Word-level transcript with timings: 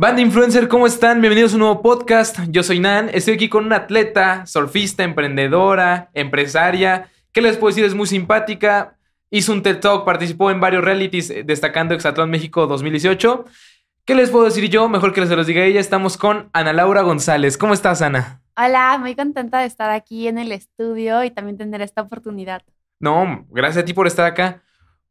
Banda 0.00 0.22
Influencer, 0.22 0.66
¿cómo 0.66 0.86
están? 0.86 1.20
Bienvenidos 1.20 1.52
a 1.52 1.56
un 1.56 1.60
nuevo 1.60 1.82
podcast. 1.82 2.38
Yo 2.48 2.62
soy 2.62 2.80
Nan, 2.80 3.10
estoy 3.12 3.34
aquí 3.34 3.50
con 3.50 3.66
una 3.66 3.76
atleta, 3.76 4.46
surfista, 4.46 5.04
emprendedora, 5.04 6.08
empresaria. 6.14 7.10
¿Qué 7.32 7.42
les 7.42 7.58
puedo 7.58 7.68
decir? 7.68 7.84
Es 7.84 7.94
muy 7.94 8.06
simpática. 8.06 8.96
Hizo 9.28 9.52
un 9.52 9.62
TED 9.62 9.78
Talk, 9.78 10.06
participó 10.06 10.50
en 10.50 10.58
varios 10.58 10.82
realities, 10.82 11.28
eh, 11.28 11.42
destacando 11.44 11.92
Exatlón 11.92 12.30
México 12.30 12.66
2018. 12.66 13.44
¿Qué 14.06 14.14
les 14.14 14.30
puedo 14.30 14.46
decir 14.46 14.70
yo? 14.70 14.88
Mejor 14.88 15.12
que 15.12 15.20
les 15.20 15.28
los 15.28 15.46
diga 15.46 15.64
ella. 15.64 15.80
Estamos 15.80 16.16
con 16.16 16.48
Ana 16.54 16.72
Laura 16.72 17.02
González. 17.02 17.58
¿Cómo 17.58 17.74
estás, 17.74 18.00
Ana? 18.00 18.40
Hola, 18.56 18.96
muy 18.98 19.14
contenta 19.14 19.58
de 19.58 19.66
estar 19.66 19.90
aquí 19.90 20.28
en 20.28 20.38
el 20.38 20.50
estudio 20.50 21.24
y 21.24 21.30
también 21.30 21.58
tener 21.58 21.82
esta 21.82 22.00
oportunidad. 22.00 22.62
No, 23.00 23.44
gracias 23.50 23.82
a 23.82 23.84
ti 23.84 23.92
por 23.92 24.06
estar 24.06 24.24
acá. 24.24 24.62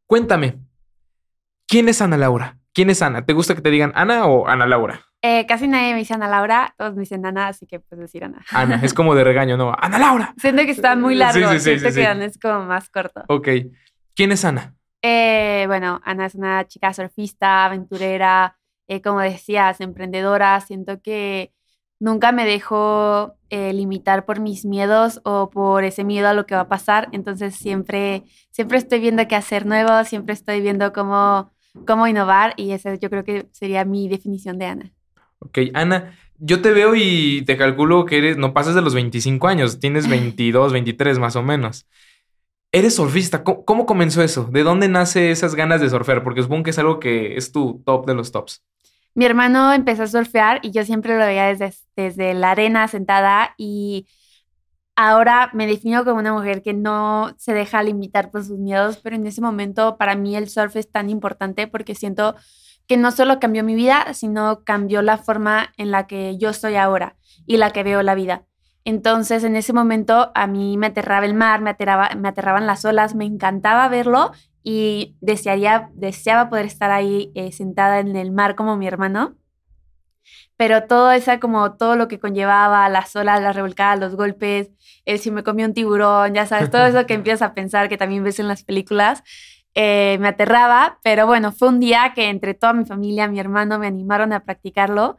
Cuéntame, 0.06 0.58
¿quién 1.68 1.88
es 1.88 2.02
Ana 2.02 2.16
Laura? 2.16 2.59
¿Quién 2.72 2.90
es 2.90 3.02
Ana? 3.02 3.24
¿Te 3.24 3.32
gusta 3.32 3.54
que 3.54 3.62
te 3.62 3.70
digan 3.70 3.92
Ana 3.94 4.26
o 4.26 4.46
Ana 4.46 4.66
Laura? 4.66 5.06
Eh, 5.22 5.44
casi 5.46 5.68
nadie 5.68 5.92
me 5.92 5.98
dice 5.98 6.14
Ana 6.14 6.28
Laura, 6.28 6.74
todos 6.78 6.94
me 6.94 7.00
dicen 7.00 7.26
Ana, 7.26 7.48
así 7.48 7.66
que 7.66 7.80
puedes 7.80 8.04
decir 8.06 8.24
Ana. 8.24 8.42
Ana, 8.52 8.80
es 8.82 8.94
como 8.94 9.14
de 9.14 9.24
regaño, 9.24 9.56
¿no? 9.56 9.74
Ana 9.78 9.98
Laura. 9.98 10.34
Siento 10.38 10.62
que 10.62 10.70
está 10.70 10.96
muy 10.96 11.14
largo, 11.14 11.38
Sí, 11.38 11.58
sí, 11.58 11.58
sí, 11.58 11.78
siento 11.78 11.94
que. 11.94 12.06
Ana 12.06 12.24
es 12.24 12.38
como 12.38 12.64
más 12.64 12.88
corto. 12.88 13.24
Ok. 13.28 13.48
¿Quién 14.14 14.32
es 14.32 14.44
Ana? 14.44 14.74
Eh, 15.02 15.64
bueno, 15.66 16.00
Ana 16.04 16.26
es 16.26 16.34
una 16.34 16.66
chica 16.66 16.92
surfista, 16.92 17.66
aventurera, 17.66 18.56
eh, 18.86 19.02
como 19.02 19.20
decías, 19.20 19.80
emprendedora. 19.80 20.60
Siento 20.60 21.00
que 21.02 21.52
nunca 21.98 22.32
me 22.32 22.44
dejo 22.44 23.34
eh, 23.50 23.72
limitar 23.72 24.24
por 24.24 24.40
mis 24.40 24.64
miedos 24.64 25.20
o 25.24 25.50
por 25.50 25.84
ese 25.84 26.04
miedo 26.04 26.28
a 26.28 26.34
lo 26.34 26.46
que 26.46 26.54
va 26.54 26.62
a 26.62 26.68
pasar. 26.68 27.08
Entonces 27.12 27.54
siempre, 27.56 28.24
siempre 28.50 28.78
estoy 28.78 29.00
viendo 29.00 29.26
qué 29.28 29.36
hacer 29.36 29.66
nuevo, 29.66 30.04
siempre 30.04 30.32
estoy 30.32 30.60
viendo 30.60 30.92
cómo, 30.92 31.50
cómo 31.86 32.06
innovar 32.06 32.54
y 32.56 32.72
esa 32.72 32.94
yo 32.94 33.10
creo 33.10 33.24
que 33.24 33.48
sería 33.52 33.84
mi 33.84 34.08
definición 34.08 34.58
de 34.58 34.66
Ana. 34.66 34.92
Ok, 35.38 35.58
Ana, 35.74 36.16
yo 36.38 36.60
te 36.62 36.72
veo 36.72 36.94
y 36.94 37.42
te 37.46 37.56
calculo 37.56 38.04
que 38.04 38.18
eres, 38.18 38.36
no 38.36 38.52
pasas 38.52 38.74
de 38.74 38.82
los 38.82 38.94
25 38.94 39.46
años, 39.48 39.80
tienes 39.80 40.08
22, 40.10 40.72
23 40.72 41.18
más 41.18 41.36
o 41.36 41.42
menos. 41.42 41.86
Eres 42.72 42.94
surfista, 42.94 43.42
¿cómo, 43.42 43.64
cómo 43.64 43.86
comenzó 43.86 44.22
eso? 44.22 44.44
¿De 44.44 44.62
dónde 44.62 44.88
nace 44.88 45.32
esas 45.32 45.54
ganas 45.54 45.80
de 45.80 45.90
surfear? 45.90 46.22
Porque 46.22 46.42
supongo 46.42 46.62
que 46.62 46.70
es 46.70 46.78
algo 46.78 47.00
que 47.00 47.36
es 47.36 47.50
tu 47.50 47.82
top 47.84 48.06
de 48.06 48.14
los 48.14 48.30
tops. 48.30 48.62
Mi 49.14 49.24
hermano 49.24 49.72
empezó 49.72 50.04
a 50.04 50.06
surfear 50.06 50.60
y 50.62 50.70
yo 50.70 50.84
siempre 50.84 51.18
lo 51.18 51.26
veía 51.26 51.46
desde, 51.46 51.74
desde 51.96 52.32
la 52.32 52.52
arena 52.52 52.86
sentada 52.86 53.54
y 53.58 54.06
ahora 55.08 55.50
me 55.54 55.66
defino 55.66 56.04
como 56.04 56.18
una 56.18 56.32
mujer 56.32 56.62
que 56.62 56.74
no 56.74 57.32
se 57.38 57.54
deja 57.54 57.82
limitar 57.82 58.30
por 58.30 58.44
sus 58.44 58.58
miedos, 58.58 58.98
pero 58.98 59.16
en 59.16 59.26
ese 59.26 59.40
momento 59.40 59.96
para 59.96 60.14
mí 60.14 60.36
el 60.36 60.48
surf 60.48 60.76
es 60.76 60.90
tan 60.90 61.08
importante 61.08 61.66
porque 61.66 61.94
siento 61.94 62.34
que 62.86 62.96
no 62.96 63.10
solo 63.10 63.40
cambió 63.40 63.64
mi 63.64 63.74
vida, 63.74 64.12
sino 64.12 64.62
cambió 64.64 65.00
la 65.00 65.16
forma 65.16 65.72
en 65.76 65.90
la 65.90 66.06
que 66.06 66.36
yo 66.38 66.50
estoy 66.50 66.74
ahora 66.74 67.16
y 67.46 67.56
la 67.56 67.70
que 67.70 67.82
veo 67.82 68.02
la 68.02 68.14
vida. 68.14 68.44
Entonces, 68.84 69.44
en 69.44 69.56
ese 69.56 69.72
momento 69.72 70.32
a 70.34 70.46
mí 70.46 70.76
me 70.76 70.88
aterraba 70.88 71.24
el 71.24 71.34
mar, 71.34 71.60
me 71.60 71.70
aterraban 71.70 72.66
las 72.66 72.84
olas, 72.84 73.14
me 73.14 73.24
encantaba 73.24 73.88
verlo 73.88 74.32
y 74.62 75.16
desearía, 75.20 75.90
deseaba 75.94 76.50
poder 76.50 76.66
estar 76.66 76.90
ahí 76.90 77.30
eh, 77.34 77.52
sentada 77.52 78.00
en 78.00 78.16
el 78.16 78.32
mar 78.32 78.54
como 78.54 78.76
mi 78.76 78.86
hermano. 78.86 79.36
Pero 80.56 80.84
todo 80.84 81.10
esa, 81.12 81.40
como 81.40 81.76
todo 81.76 81.96
lo 81.96 82.08
que 82.08 82.18
conllevaba, 82.18 82.88
las 82.88 83.14
olas, 83.16 83.40
las 83.40 83.56
revolcadas, 83.56 83.98
los 83.98 84.16
golpes, 84.16 84.70
el 85.04 85.18
si 85.18 85.30
me 85.30 85.42
comía 85.42 85.66
un 85.66 85.74
tiburón, 85.74 86.34
ya 86.34 86.46
sabes, 86.46 86.70
todo 86.70 86.86
eso 86.86 87.06
que 87.06 87.14
empiezas 87.14 87.42
a 87.42 87.54
pensar 87.54 87.88
que 87.88 87.96
también 87.96 88.24
ves 88.24 88.38
en 88.38 88.48
las 88.48 88.64
películas, 88.64 89.22
eh, 89.74 90.18
me 90.20 90.28
aterraba. 90.28 90.98
Pero 91.02 91.26
bueno, 91.26 91.52
fue 91.52 91.68
un 91.68 91.80
día 91.80 92.12
que 92.14 92.28
entre 92.28 92.54
toda 92.54 92.72
mi 92.72 92.84
familia, 92.84 93.28
mi 93.28 93.40
hermano, 93.40 93.78
me 93.78 93.86
animaron 93.86 94.32
a 94.32 94.40
practicarlo. 94.44 95.18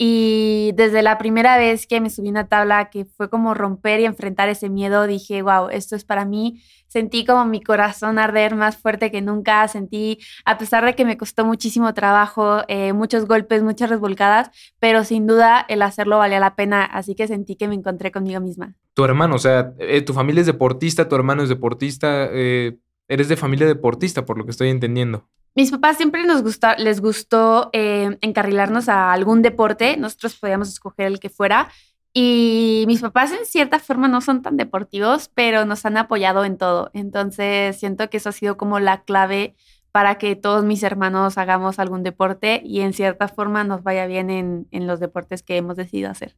Y 0.00 0.70
desde 0.76 1.02
la 1.02 1.18
primera 1.18 1.58
vez 1.58 1.88
que 1.88 2.00
me 2.00 2.08
subí 2.08 2.28
a 2.28 2.30
una 2.30 2.46
tabla, 2.46 2.88
que 2.88 3.04
fue 3.04 3.28
como 3.28 3.52
romper 3.52 3.98
y 3.98 4.04
enfrentar 4.04 4.48
ese 4.48 4.68
miedo, 4.68 5.08
dije, 5.08 5.42
wow, 5.42 5.70
esto 5.70 5.96
es 5.96 6.04
para 6.04 6.24
mí. 6.24 6.62
Sentí 6.86 7.24
como 7.24 7.44
mi 7.44 7.60
corazón 7.60 8.20
arder 8.20 8.54
más 8.54 8.76
fuerte 8.76 9.10
que 9.10 9.20
nunca. 9.20 9.66
Sentí, 9.66 10.20
a 10.44 10.56
pesar 10.56 10.84
de 10.84 10.94
que 10.94 11.04
me 11.04 11.18
costó 11.18 11.44
muchísimo 11.44 11.92
trabajo, 11.94 12.62
eh, 12.68 12.92
muchos 12.92 13.26
golpes, 13.26 13.64
muchas 13.64 13.90
resvolcadas, 13.90 14.50
pero 14.78 15.02
sin 15.02 15.26
duda 15.26 15.66
el 15.68 15.82
hacerlo 15.82 16.18
valía 16.18 16.38
la 16.38 16.54
pena. 16.54 16.84
Así 16.84 17.16
que 17.16 17.26
sentí 17.26 17.56
que 17.56 17.66
me 17.66 17.74
encontré 17.74 18.12
conmigo 18.12 18.40
misma. 18.40 18.74
Tu 18.94 19.04
hermano, 19.04 19.34
o 19.34 19.40
sea, 19.40 19.74
eh, 19.80 20.02
tu 20.02 20.14
familia 20.14 20.42
es 20.42 20.46
deportista, 20.46 21.08
tu 21.08 21.16
hermano 21.16 21.42
es 21.42 21.48
deportista, 21.48 22.28
eh, 22.30 22.78
eres 23.08 23.28
de 23.28 23.36
familia 23.36 23.66
deportista, 23.66 24.24
por 24.24 24.38
lo 24.38 24.44
que 24.44 24.52
estoy 24.52 24.68
entendiendo. 24.68 25.28
Mis 25.58 25.72
papás 25.72 25.96
siempre 25.96 26.24
nos 26.24 26.44
gusta, 26.44 26.76
les 26.76 27.00
gustó 27.00 27.70
eh, 27.72 28.16
encarrilarnos 28.20 28.88
a 28.88 29.12
algún 29.12 29.42
deporte. 29.42 29.96
Nosotros 29.96 30.36
podíamos 30.36 30.68
escoger 30.68 31.06
el 31.06 31.18
que 31.18 31.30
fuera. 31.30 31.68
Y 32.12 32.84
mis 32.86 33.00
papás 33.00 33.32
en 33.32 33.44
cierta 33.44 33.80
forma 33.80 34.06
no 34.06 34.20
son 34.20 34.40
tan 34.40 34.56
deportivos, 34.56 35.32
pero 35.34 35.64
nos 35.64 35.84
han 35.84 35.96
apoyado 35.96 36.44
en 36.44 36.58
todo. 36.58 36.92
Entonces 36.94 37.76
siento 37.76 38.08
que 38.08 38.18
eso 38.18 38.28
ha 38.28 38.32
sido 38.32 38.56
como 38.56 38.78
la 38.78 39.02
clave 39.02 39.56
para 39.90 40.16
que 40.16 40.36
todos 40.36 40.64
mis 40.64 40.84
hermanos 40.84 41.38
hagamos 41.38 41.80
algún 41.80 42.04
deporte 42.04 42.62
y 42.64 42.82
en 42.82 42.92
cierta 42.92 43.26
forma 43.26 43.64
nos 43.64 43.82
vaya 43.82 44.06
bien 44.06 44.30
en, 44.30 44.68
en 44.70 44.86
los 44.86 45.00
deportes 45.00 45.42
que 45.42 45.56
hemos 45.56 45.76
decidido 45.76 46.08
hacer. 46.08 46.36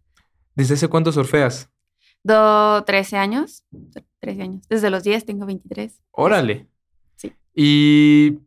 ¿Desde 0.54 0.72
hace 0.72 0.88
cuánto 0.88 1.12
surfeas? 1.12 1.69
Do 2.22 2.84
13 2.84 3.19
años, 3.19 3.66
13 4.20 4.42
años. 4.42 4.69
Desde 4.70 4.88
los 4.88 5.02
10 5.02 5.26
tengo 5.26 5.44
23. 5.44 6.00
Órale. 6.10 6.69
Sí. 7.16 7.34
¿Y 7.54 8.38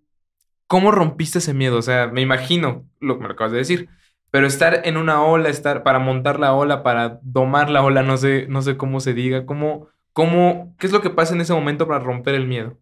cómo 0.67 0.91
rompiste 0.91 1.39
ese 1.39 1.53
miedo? 1.53 1.77
O 1.77 1.81
sea, 1.81 2.07
me 2.07 2.21
imagino 2.21 2.85
lo 2.99 3.17
que 3.17 3.25
me 3.25 3.33
acabas 3.33 3.51
de 3.51 3.59
decir, 3.59 3.89
pero 4.31 4.47
estar 4.47 4.81
en 4.85 4.97
una 4.97 5.23
ola, 5.23 5.49
estar 5.49 5.83
para 5.83 5.99
montar 5.99 6.39
la 6.39 6.53
ola, 6.53 6.83
para 6.83 7.19
domar 7.21 7.69
la 7.69 7.83
ola, 7.83 8.03
no 8.03 8.17
sé, 8.17 8.47
no 8.49 8.61
sé 8.61 8.77
cómo 8.77 8.99
se 8.99 9.13
diga, 9.13 9.45
cómo, 9.45 9.87
cómo, 10.11 10.75
¿qué 10.79 10.87
es 10.87 10.93
lo 10.93 11.01
que 11.01 11.09
pasa 11.09 11.33
en 11.33 11.41
ese 11.41 11.53
momento 11.53 11.87
para 11.87 11.99
romper 11.99 12.35
el 12.35 12.47
miedo? 12.47 12.77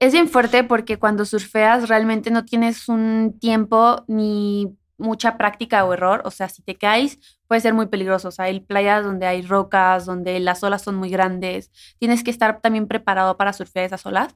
Es 0.00 0.12
bien 0.12 0.28
fuerte 0.28 0.64
porque 0.64 0.98
cuando 0.98 1.24
surfeas 1.24 1.88
realmente 1.88 2.30
no 2.30 2.44
tienes 2.44 2.88
un 2.88 3.38
tiempo 3.40 4.04
ni 4.08 4.76
mucha 4.98 5.36
práctica 5.36 5.84
o 5.84 5.92
error. 5.92 6.22
O 6.24 6.30
sea, 6.30 6.48
si 6.48 6.62
te 6.62 6.74
caes 6.76 7.18
puede 7.46 7.60
ser 7.60 7.74
muy 7.74 7.86
peligroso. 7.86 8.28
O 8.28 8.30
sea, 8.30 8.46
hay 8.46 8.60
playas 8.60 9.04
donde 9.04 9.26
hay 9.26 9.42
rocas, 9.42 10.06
donde 10.06 10.40
las 10.40 10.62
olas 10.62 10.82
son 10.82 10.96
muy 10.96 11.10
grandes. 11.10 11.70
Tienes 11.98 12.24
que 12.24 12.30
estar 12.30 12.60
también 12.60 12.86
preparado 12.86 13.36
para 13.36 13.52
surfear 13.52 13.86
esas 13.86 14.04
olas. 14.06 14.34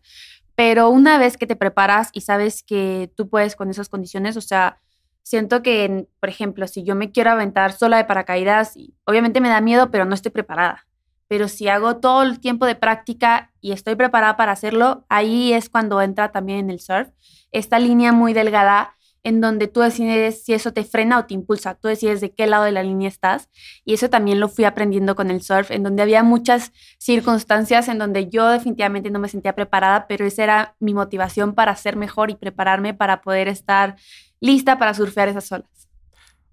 Pero 0.58 0.90
una 0.90 1.18
vez 1.18 1.36
que 1.36 1.46
te 1.46 1.54
preparas 1.54 2.10
y 2.12 2.22
sabes 2.22 2.64
que 2.64 3.12
tú 3.16 3.28
puedes 3.28 3.54
con 3.54 3.70
esas 3.70 3.88
condiciones, 3.88 4.36
o 4.36 4.40
sea, 4.40 4.80
siento 5.22 5.62
que, 5.62 6.08
por 6.18 6.28
ejemplo, 6.28 6.66
si 6.66 6.82
yo 6.82 6.96
me 6.96 7.12
quiero 7.12 7.30
aventar 7.30 7.70
sola 7.70 7.96
de 7.96 8.06
paracaídas, 8.06 8.74
obviamente 9.04 9.40
me 9.40 9.50
da 9.50 9.60
miedo, 9.60 9.92
pero 9.92 10.04
no 10.04 10.16
estoy 10.16 10.32
preparada. 10.32 10.84
Pero 11.28 11.46
si 11.46 11.68
hago 11.68 11.98
todo 11.98 12.24
el 12.24 12.40
tiempo 12.40 12.66
de 12.66 12.74
práctica 12.74 13.52
y 13.60 13.70
estoy 13.70 13.94
preparada 13.94 14.36
para 14.36 14.50
hacerlo, 14.50 15.06
ahí 15.08 15.52
es 15.52 15.70
cuando 15.70 16.02
entra 16.02 16.32
también 16.32 16.58
en 16.58 16.70
el 16.70 16.80
surf 16.80 17.08
esta 17.52 17.78
línea 17.78 18.10
muy 18.10 18.32
delgada 18.32 18.96
en 19.22 19.40
donde 19.40 19.68
tú 19.68 19.80
decides 19.80 20.44
si 20.44 20.54
eso 20.54 20.72
te 20.72 20.84
frena 20.84 21.18
o 21.18 21.24
te 21.26 21.34
impulsa. 21.34 21.74
Tú 21.74 21.88
decides 21.88 22.20
de 22.20 22.32
qué 22.32 22.46
lado 22.46 22.64
de 22.64 22.72
la 22.72 22.82
línea 22.82 23.08
estás. 23.08 23.48
Y 23.84 23.94
eso 23.94 24.10
también 24.10 24.40
lo 24.40 24.48
fui 24.48 24.64
aprendiendo 24.64 25.16
con 25.16 25.30
el 25.30 25.42
surf, 25.42 25.70
en 25.70 25.82
donde 25.82 26.02
había 26.02 26.22
muchas 26.22 26.72
circunstancias 26.98 27.88
en 27.88 27.98
donde 27.98 28.28
yo 28.28 28.48
definitivamente 28.48 29.10
no 29.10 29.18
me 29.18 29.28
sentía 29.28 29.54
preparada, 29.54 30.06
pero 30.06 30.24
esa 30.24 30.44
era 30.44 30.76
mi 30.80 30.94
motivación 30.94 31.54
para 31.54 31.74
ser 31.76 31.96
mejor 31.96 32.30
y 32.30 32.36
prepararme 32.36 32.94
para 32.94 33.22
poder 33.22 33.48
estar 33.48 33.96
lista 34.40 34.78
para 34.78 34.94
surfear 34.94 35.28
esas 35.28 35.50
olas. 35.52 35.88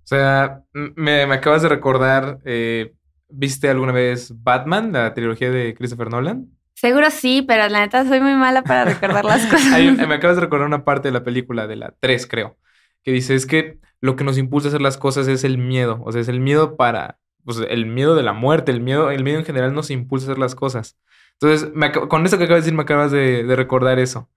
O 0.03 0.07
sea, 0.07 0.61
me, 0.73 1.23
acabas 1.23 1.63
de 1.63 1.69
recordar, 1.69 2.39
eh, 2.45 2.93
¿viste 3.27 3.69
alguna 3.69 3.91
vez 3.91 4.31
Batman, 4.43 4.91
la 4.91 5.13
trilogía 5.13 5.49
de 5.49 5.73
Christopher 5.73 6.09
Nolan? 6.09 6.47
Seguro 6.75 7.09
sí, 7.09 7.41
pero 7.41 7.67
la 7.69 7.79
neta 7.79 8.05
soy 8.05 8.19
muy 8.19 8.35
mala 8.35 8.61
para 8.63 8.85
recordar 8.85 9.25
las 9.25 9.45
cosas. 9.51 9.73
Hay 9.73 9.89
me 9.91 10.13
acabas 10.13 10.35
de 10.35 10.41
recordar 10.41 10.67
una 10.67 10.83
parte 10.83 11.07
de 11.07 11.13
la 11.13 11.23
película, 11.23 11.67
de 11.67 11.77
la 11.77 11.93
3, 11.99 12.27
creo, 12.27 12.57
que 13.03 13.11
dice, 13.11 13.33
es 13.33 13.45
que 13.45 13.79
lo 14.01 14.15
que 14.15 14.25
nos 14.25 14.37
impulsa 14.37 14.67
a 14.67 14.69
hacer 14.69 14.81
las 14.81 14.97
cosas 14.97 15.27
es 15.27 15.43
el 15.43 15.57
miedo, 15.57 16.01
o 16.05 16.11
sea, 16.11 16.21
es 16.21 16.27
el 16.27 16.41
miedo 16.41 16.75
para, 16.75 17.17
pues 17.45 17.59
el 17.69 17.85
miedo 17.85 18.15
de 18.15 18.23
la 18.23 18.33
muerte, 18.33 18.71
el 18.71 18.81
miedo, 18.81 19.09
el 19.09 19.23
miedo 19.23 19.39
en 19.39 19.45
general 19.45 19.73
nos 19.73 19.89
impulsa 19.89 20.27
a 20.27 20.31
hacer 20.31 20.39
las 20.39 20.53
cosas. 20.53 20.97
Entonces, 21.39 21.71
me 21.73 21.91
con 21.91 22.25
eso 22.25 22.37
que 22.37 22.43
acabas 22.43 22.63
de 22.63 22.65
decir, 22.65 22.73
me 22.75 22.83
acabas 22.83 23.11
de, 23.11 23.43
de 23.43 23.55
recordar 23.55 23.97
eso. 23.97 24.29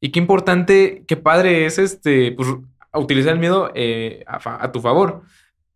Y 0.00 0.10
qué 0.10 0.18
importante, 0.18 1.04
qué 1.06 1.16
padre 1.16 1.66
es 1.66 1.78
este, 1.78 2.32
pues, 2.32 2.48
utilizar 2.94 3.34
el 3.34 3.38
miedo 3.38 3.70
eh, 3.74 4.24
a, 4.26 4.64
a 4.64 4.72
tu 4.72 4.80
favor. 4.80 5.22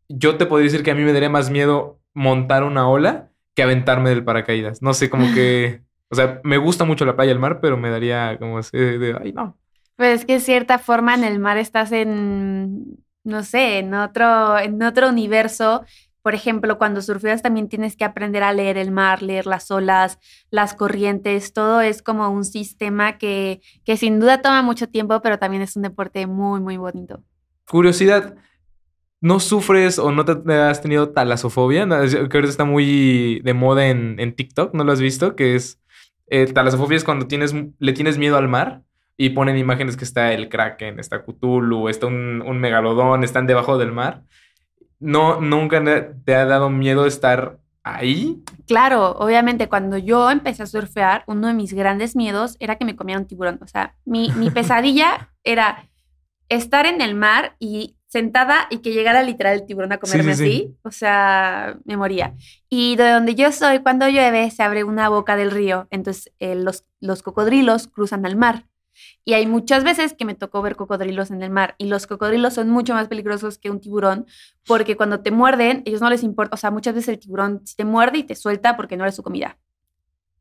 Yo 0.09 0.37
te 0.37 0.47
podría 0.47 0.71
decir 0.71 0.83
que 0.83 0.91
a 0.91 0.95
mí 0.95 1.03
me 1.03 1.13
daría 1.13 1.31
más 1.31 1.51
miedo 1.51 2.01
montar 2.15 2.65
una 2.65 2.89
ola 2.89 3.31
que 3.55 3.63
aventarme 3.63 4.11
del 4.11 4.25
paracaídas. 4.25 4.83
No 4.83 4.95
sé, 4.95 5.11
como 5.11 5.33
que... 5.35 5.83
O 6.11 6.15
sea, 6.15 6.41
me 6.45 6.57
gusta 6.59 6.85
mucho 6.85 7.05
la 7.05 7.17
playa 7.17 7.31
y 7.31 7.33
el 7.33 7.39
mar, 7.39 7.61
pero 7.61 7.77
me 7.77 7.91
daría 7.91 8.39
como 8.39 8.59
ese 8.59 8.77
de, 8.77 9.17
ay, 9.21 9.33
no. 9.33 9.59
Pues 9.97 10.21
es 10.21 10.27
que 10.27 10.35
de 10.35 10.41
cierta 10.41 10.79
forma 10.79 11.15
en 11.15 11.25
el 11.25 11.39
mar 11.39 11.57
estás 11.57 11.91
en, 11.91 12.99
no 13.25 13.43
sé, 13.43 13.79
en 13.79 13.95
otro, 13.95 14.59
en 14.59 14.83
otro 14.83 15.09
universo. 15.09 15.85
Por 16.23 16.35
ejemplo, 16.35 16.77
cuando 16.77 17.03
surfeas 17.03 17.43
también 17.43 17.69
tienes 17.69 17.97
que 17.97 18.05
aprender 18.05 18.43
a 18.43 18.53
leer 18.53 18.79
el 18.79 18.91
mar, 18.91 19.23
leer 19.23 19.47
las 19.47 19.71
olas, 19.71 20.19
las 20.51 20.75
corrientes, 20.75 21.53
todo 21.53 21.81
es 21.81 22.03
como 22.03 22.29
un 22.31 22.45
sistema 22.45 23.17
que, 23.17 23.61
que 23.85 23.97
sin 23.97 24.21
duda 24.21 24.43
toma 24.43 24.63
mucho 24.63 24.89
tiempo, 24.89 25.21
pero 25.23 25.39
también 25.39 25.63
es 25.63 25.77
un 25.77 25.83
deporte 25.83 26.27
muy, 26.27 26.61
muy 26.61 26.77
bonito. 26.77 27.23
Curiosidad, 27.69 28.37
¿No 29.21 29.41
sufres 29.41 29.99
o 29.99 30.13
no 30.13 30.25
te 30.25 30.55
has 30.55 30.83
tenido 30.83 31.09
talasofobia? 31.09 31.89
Que 31.89 32.37
ahorita 32.37 32.51
está 32.51 32.65
muy 32.65 33.41
de 33.41 33.55
moda 33.55 33.87
en, 33.87 34.21
en 34.21 34.37
TikTok, 34.37 34.75
¿no 34.75 34.85
lo 34.85 34.93
has 34.93 35.01
visto? 35.01 35.35
Que 35.35 35.57
es 35.57 35.81
eh, 36.29 36.47
talasofobia 36.47 36.97
es 36.97 37.05
cuando 37.05 37.27
tienes, 37.27 37.55
le 37.79 37.93
tienes 37.93 38.19
miedo 38.19 38.37
al 38.37 38.49
mar 38.49 38.83
y 39.17 39.31
ponen 39.31 39.57
imágenes 39.57 39.97
que 39.97 40.05
está 40.05 40.33
el 40.33 40.49
Kraken, 40.49 41.01
está 41.01 41.23
Cthulhu, 41.25 41.89
está 41.89 42.07
un, 42.07 42.43
un 42.45 42.59
megalodón, 42.59 43.25
están 43.25 43.47
debajo 43.47 43.79
del 43.79 43.93
mar. 43.93 44.23
¿No, 44.99 45.41
¿Nunca 45.41 45.83
te 46.25 46.35
ha 46.35 46.47
dado 46.47 46.71
miedo 46.71 47.07
estar 47.07 47.59
ahí? 47.83 48.43
Claro, 48.67 49.13
obviamente 49.13 49.69
cuando 49.69 49.97
yo 49.97 50.31
empecé 50.31 50.63
a 50.63 50.67
surfear, 50.67 51.25
uno 51.27 51.47
de 51.49 51.55
mis 51.55 51.73
grandes 51.73 52.17
miedos 52.17 52.57
era 52.61 52.77
que 52.77 52.85
me 52.85 52.97
comiera 52.97 53.21
un 53.21 53.27
tiburón. 53.27 53.59
O 53.63 53.67
sea, 53.67 53.95
mi, 54.05 54.31
mi 54.33 54.51
pesadilla 54.53 55.31
era 55.45 55.89
estar 56.49 56.87
en 56.87 57.01
el 57.01 57.15
mar 57.15 57.57
y 57.59 57.96
sentada 58.17 58.67
y 58.71 58.79
que 58.79 58.93
llegara 58.95 59.23
literal 59.23 59.57
el 59.57 59.67
tiburón 59.67 59.93
a 59.93 59.99
comerme 59.99 60.33
así, 60.33 60.75
o 60.83 60.91
sea, 60.91 61.77
me 61.85 61.99
moría. 61.99 62.35
Y 62.71 62.97
de 62.97 63.11
donde 63.11 63.35
yo 63.35 63.53
soy, 63.53 63.81
cuando 63.81 64.09
llueve, 64.09 64.51
se 64.51 64.63
abre 64.63 64.85
una 64.85 65.11
boca 65.11 65.37
del 65.37 65.51
río, 65.51 65.87
entonces 65.91 66.33
eh, 66.39 66.55
los, 66.55 66.85
los 66.99 67.23
cocodrilos 67.23 67.89
cruzan 67.89 68.25
al 68.25 68.35
mar. 68.35 68.65
Y 69.27 69.35
hay 69.35 69.47
muchas 69.47 69.85
veces 69.85 70.15
que 70.15 70.25
me 70.25 70.35
tocó 70.35 70.63
ver 70.63 70.77
cocodrilos 70.77 71.31
en 71.31 71.43
el 71.43 71.51
mar 71.51 71.75
y 71.77 71.89
los 71.89 72.07
cocodrilos 72.07 72.55
son 72.55 72.71
mucho 72.71 72.95
más 72.95 73.07
peligrosos 73.09 73.59
que 73.59 73.69
un 73.71 73.81
tiburón 73.83 74.25
porque 74.67 74.97
cuando 74.97 75.21
te 75.21 75.31
muerden, 75.31 75.83
ellos 75.85 76.01
no 76.01 76.09
les 76.09 76.23
importa, 76.23 76.55
o 76.55 76.57
sea, 76.57 76.71
muchas 76.71 76.95
veces 76.95 77.11
el 77.11 77.19
tiburón 77.19 77.63
te 77.77 77.85
muerde 77.85 78.17
y 78.17 78.23
te 78.23 78.35
suelta 78.35 78.77
porque 78.79 78.97
no 78.97 79.05
eres 79.05 79.17
su 79.17 79.23
comida 79.23 79.59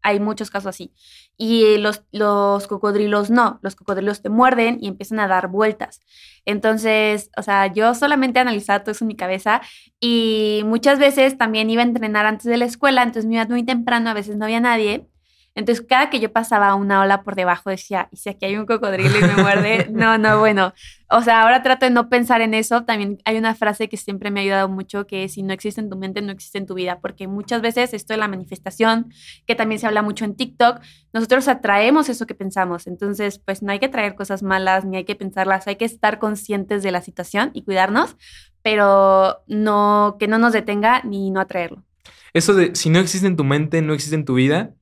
hay 0.06 0.20
muchos 0.20 0.52
casos 0.52 0.68
así. 0.68 0.94
Y 1.36 1.78
los, 1.78 2.04
los 2.12 2.68
cocodrilos 2.68 3.32
no, 3.32 3.60
los 3.64 3.76
cocodrilos 3.76 4.22
te 4.22 4.30
muerden 4.30 4.78
y 4.80 4.88
empiezan 4.88 5.20
a 5.20 5.28
dar 5.28 5.48
vueltas. 5.48 6.00
Entonces, 6.46 7.32
o 7.36 7.42
sea, 7.42 7.74
yo 7.74 7.96
solamente 7.96 8.40
analizaba 8.40 8.84
todo 8.84 8.92
eso 8.92 9.04
en 9.04 9.08
mi 9.08 9.16
cabeza 9.16 9.62
y 10.00 10.62
muchas 10.66 11.00
veces 11.00 11.38
también 11.38 11.70
iba 11.72 11.82
a 11.82 11.86
entrenar 11.86 12.28
antes 12.28 12.46
de 12.46 12.58
la 12.58 12.66
escuela, 12.66 13.02
entonces 13.02 13.26
me 13.26 13.36
iba 13.36 13.46
muy 13.46 13.64
temprano, 13.64 14.12
a 14.12 14.14
veces 14.14 14.38
no 14.38 14.46
había 14.46 14.60
nadie 14.60 15.08
entonces, 15.56 15.86
cada 15.88 16.10
que 16.10 16.20
yo 16.20 16.34
pasaba 16.34 16.76
una 16.76 17.00
ola 17.00 17.24
por 17.24 17.36
debajo, 17.36 17.70
decía, 17.70 18.10
¿y 18.12 18.18
si 18.18 18.28
aquí 18.28 18.46
hay 18.46 18.58
un 18.58 18.66
cocodrilo 18.66 19.18
y 19.18 19.22
me 19.22 19.42
muerde? 19.42 19.88
no, 19.92 20.18
no, 20.18 20.38
bueno. 20.40 20.74
O 21.10 21.22
sea, 21.22 21.44
ahora 21.44 21.64
trato 21.64 21.86
de 21.86 21.92
no 21.92 22.10
pensar 22.10 22.42
en 22.42 22.54
eso. 22.54 22.84
También 22.84 23.20
hay 23.24 23.38
una 23.38 23.56
frase 23.56 23.88
que 23.88 23.96
siempre 23.96 24.32
me 24.32 24.42
ha 24.42 24.44
ayudado 24.44 24.68
mucho, 24.68 25.08
que 25.08 25.24
es, 25.24 25.34
si 25.34 25.44
no 25.44 25.54
existe 25.54 25.80
en 25.80 25.90
tu 25.90 25.96
mente, 25.96 26.22
no 26.22 26.34
existe 26.34 26.58
en 26.58 26.66
tu 26.66 26.74
vida. 26.74 27.00
Porque 27.00 27.30
muchas 27.30 27.62
veces 27.62 27.94
esto 27.94 28.12
de 28.12 28.18
la 28.18 28.28
manifestación, 28.28 29.14
que 29.48 29.56
también 29.56 29.80
se 29.80 29.88
habla 29.88 30.02
mucho 30.02 30.26
en 30.26 30.36
TikTok, 30.36 30.82
nosotros 31.14 31.48
atraemos 31.48 32.10
eso 32.10 32.28
que 32.28 32.36
pensamos. 32.36 32.86
Entonces, 32.86 33.40
pues 33.40 33.64
no 33.64 33.72
hay 33.72 33.80
que 33.80 33.88
traer 33.88 34.16
cosas 34.16 34.44
malas, 34.44 34.84
ni 34.84 34.98
hay 34.98 35.06
que 35.06 35.16
pensarlas. 35.16 35.68
Hay 35.68 35.78
que 35.78 35.86
estar 35.86 36.20
conscientes 36.20 36.84
de 36.84 36.92
la 36.92 37.00
situación 37.00 37.52
y 37.54 37.64
cuidarnos, 37.64 38.18
pero 38.62 39.38
no, 39.48 40.18
que 40.20 40.28
no 40.28 40.38
nos 40.38 40.52
detenga 40.52 41.02
ni 41.06 41.32
no 41.32 41.40
atraerlo. 41.40 41.86
Eso 42.34 42.54
de, 42.54 42.76
si 42.76 42.90
no 42.90 43.00
existe 43.00 43.28
en 43.28 43.38
tu 43.38 43.46
mente, 43.46 43.82
no 43.82 43.94
existe 43.94 44.16
en 44.16 44.26
tu 44.26 44.34
vida 44.34 44.74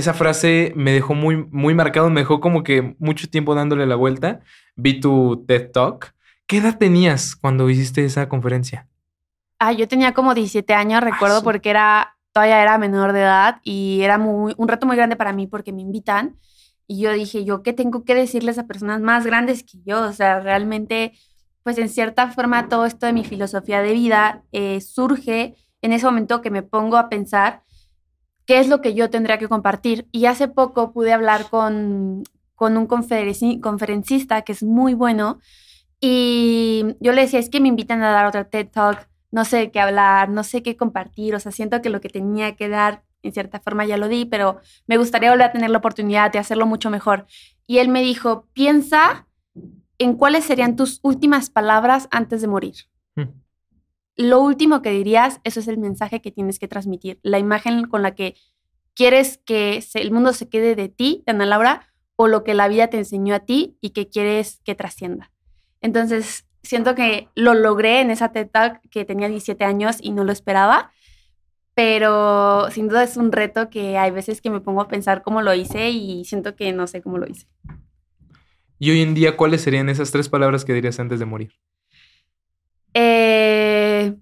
esa 0.00 0.14
frase 0.14 0.72
me 0.74 0.92
dejó 0.92 1.14
muy, 1.14 1.36
muy 1.50 1.74
marcado, 1.74 2.10
me 2.10 2.20
dejó 2.22 2.40
como 2.40 2.62
que 2.62 2.96
mucho 2.98 3.28
tiempo 3.28 3.54
dándole 3.54 3.86
la 3.86 3.96
vuelta. 3.96 4.40
Vi 4.74 5.00
tu 5.00 5.44
TED 5.46 5.70
Talk. 5.70 6.14
¿Qué 6.46 6.58
edad 6.58 6.78
tenías 6.78 7.36
cuando 7.36 7.70
hiciste 7.70 8.04
esa 8.04 8.28
conferencia? 8.28 8.88
Ah, 9.58 9.72
yo 9.72 9.86
tenía 9.86 10.14
como 10.14 10.34
17 10.34 10.74
años, 10.74 11.02
recuerdo, 11.02 11.38
ah, 11.38 11.42
porque 11.44 11.70
era, 11.70 12.16
todavía 12.32 12.62
era 12.62 12.78
menor 12.78 13.12
de 13.12 13.20
edad 13.20 13.60
y 13.62 14.00
era 14.02 14.18
muy, 14.18 14.54
un 14.56 14.68
reto 14.68 14.86
muy 14.86 14.96
grande 14.96 15.16
para 15.16 15.32
mí 15.32 15.46
porque 15.46 15.72
me 15.72 15.82
invitan. 15.82 16.38
Y 16.86 17.00
yo 17.00 17.12
dije, 17.12 17.44
¿yo 17.44 17.62
qué 17.62 17.72
tengo 17.72 18.04
que 18.04 18.14
decirles 18.14 18.58
a 18.58 18.66
personas 18.66 19.00
más 19.00 19.24
grandes 19.24 19.62
que 19.62 19.78
yo? 19.84 20.02
O 20.02 20.12
sea, 20.12 20.40
realmente, 20.40 21.12
pues 21.62 21.78
en 21.78 21.88
cierta 21.88 22.30
forma 22.30 22.68
todo 22.68 22.84
esto 22.84 23.06
de 23.06 23.12
mi 23.12 23.24
filosofía 23.24 23.80
de 23.82 23.92
vida 23.92 24.42
eh, 24.50 24.80
surge 24.80 25.54
en 25.82 25.92
ese 25.92 26.06
momento 26.06 26.40
que 26.40 26.50
me 26.50 26.62
pongo 26.62 26.96
a 26.96 27.08
pensar 27.08 27.62
qué 28.50 28.58
es 28.58 28.66
lo 28.66 28.80
que 28.80 28.94
yo 28.94 29.10
tendría 29.10 29.38
que 29.38 29.46
compartir. 29.46 30.08
Y 30.10 30.26
hace 30.26 30.48
poco 30.48 30.90
pude 30.92 31.12
hablar 31.12 31.48
con, 31.50 32.24
con 32.56 32.76
un 32.76 32.88
conferencista 32.88 34.42
que 34.42 34.50
es 34.50 34.64
muy 34.64 34.92
bueno 34.92 35.38
y 36.00 36.96
yo 36.98 37.12
le 37.12 37.20
decía, 37.20 37.38
es 37.38 37.48
que 37.48 37.60
me 37.60 37.68
invitan 37.68 38.02
a 38.02 38.10
dar 38.10 38.26
otra 38.26 38.42
TED 38.42 38.66
Talk, 38.66 39.08
no 39.30 39.44
sé 39.44 39.70
qué 39.70 39.78
hablar, 39.78 40.30
no 40.30 40.42
sé 40.42 40.64
qué 40.64 40.76
compartir, 40.76 41.36
o 41.36 41.38
sea, 41.38 41.52
siento 41.52 41.80
que 41.80 41.90
lo 41.90 42.00
que 42.00 42.08
tenía 42.08 42.56
que 42.56 42.68
dar 42.68 43.04
en 43.22 43.32
cierta 43.32 43.60
forma 43.60 43.84
ya 43.84 43.96
lo 43.96 44.08
di, 44.08 44.24
pero 44.24 44.58
me 44.88 44.96
gustaría 44.96 45.30
volver 45.30 45.46
a 45.46 45.52
tener 45.52 45.70
la 45.70 45.78
oportunidad 45.78 46.32
de 46.32 46.40
hacerlo 46.40 46.66
mucho 46.66 46.90
mejor. 46.90 47.28
Y 47.68 47.78
él 47.78 47.88
me 47.88 48.02
dijo, 48.02 48.48
piensa 48.52 49.28
en 49.98 50.16
cuáles 50.16 50.42
serían 50.42 50.74
tus 50.74 50.98
últimas 51.04 51.50
palabras 51.50 52.08
antes 52.10 52.40
de 52.40 52.48
morir. 52.48 52.74
Hmm 53.14 53.28
lo 54.22 54.40
último 54.40 54.82
que 54.82 54.90
dirías, 54.90 55.40
eso 55.44 55.60
es 55.60 55.68
el 55.68 55.78
mensaje 55.78 56.20
que 56.20 56.30
tienes 56.30 56.58
que 56.58 56.68
transmitir, 56.68 57.18
la 57.22 57.38
imagen 57.38 57.84
con 57.86 58.02
la 58.02 58.14
que 58.14 58.34
quieres 58.94 59.38
que 59.44 59.82
el 59.94 60.10
mundo 60.10 60.32
se 60.32 60.48
quede 60.48 60.74
de 60.74 60.88
ti, 60.88 61.22
Ana 61.26 61.46
Laura, 61.46 61.88
o 62.16 62.28
lo 62.28 62.44
que 62.44 62.54
la 62.54 62.68
vida 62.68 62.88
te 62.88 62.98
enseñó 62.98 63.34
a 63.34 63.40
ti 63.40 63.78
y 63.80 63.90
que 63.90 64.08
quieres 64.08 64.60
que 64.64 64.74
trascienda. 64.74 65.32
Entonces, 65.80 66.46
siento 66.62 66.94
que 66.94 67.28
lo 67.34 67.54
logré 67.54 68.00
en 68.00 68.10
esa 68.10 68.32
TED 68.32 68.50
que 68.90 69.04
tenía 69.04 69.28
17 69.28 69.64
años 69.64 69.96
y 70.00 70.10
no 70.10 70.24
lo 70.24 70.32
esperaba, 70.32 70.92
pero 71.74 72.70
sin 72.70 72.88
duda 72.88 73.04
es 73.04 73.16
un 73.16 73.32
reto 73.32 73.70
que 73.70 73.96
hay 73.96 74.10
veces 74.10 74.42
que 74.42 74.50
me 74.50 74.60
pongo 74.60 74.82
a 74.82 74.88
pensar 74.88 75.22
cómo 75.22 75.40
lo 75.40 75.54
hice 75.54 75.90
y 75.90 76.24
siento 76.26 76.56
que 76.56 76.72
no 76.72 76.86
sé 76.86 77.00
cómo 77.00 77.16
lo 77.16 77.26
hice. 77.26 77.46
Y 78.78 78.90
hoy 78.90 79.00
en 79.02 79.14
día, 79.14 79.36
¿cuáles 79.36 79.62
serían 79.62 79.88
esas 79.88 80.10
tres 80.10 80.28
palabras 80.28 80.64
que 80.64 80.74
dirías 80.74 81.00
antes 81.00 81.20
de 81.20 81.26
morir? 81.26 81.52
Eh, 82.94 84.16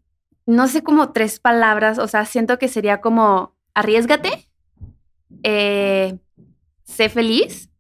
no 0.47 0.69
sé 0.69 0.83
como 0.83 1.13
tres 1.13 1.41
palabras, 1.41 1.99
o 1.99 2.09
sea, 2.09 2.25
siento 2.25 2.59
que 2.59 2.69
sería 2.69 3.01
como 3.01 3.55
arriesgate, 3.75 4.49
eh, 5.43 6.19
sé 6.85 7.09
feliz 7.09 7.71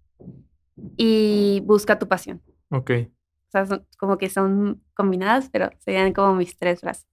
y 0.96 1.61
busca 1.64 1.99
tu 1.99 2.08
pasión. 2.08 2.43
Ok. 2.70 2.90
O 3.49 3.50
sea, 3.50 3.67
como 3.99 4.19
que 4.19 4.29
son 4.29 4.82
combinadas, 4.94 5.49
pero 5.50 5.70
serían 5.79 6.12
como 6.12 6.35
mis 6.35 6.56
tres 6.56 6.81
frases. 6.81 7.06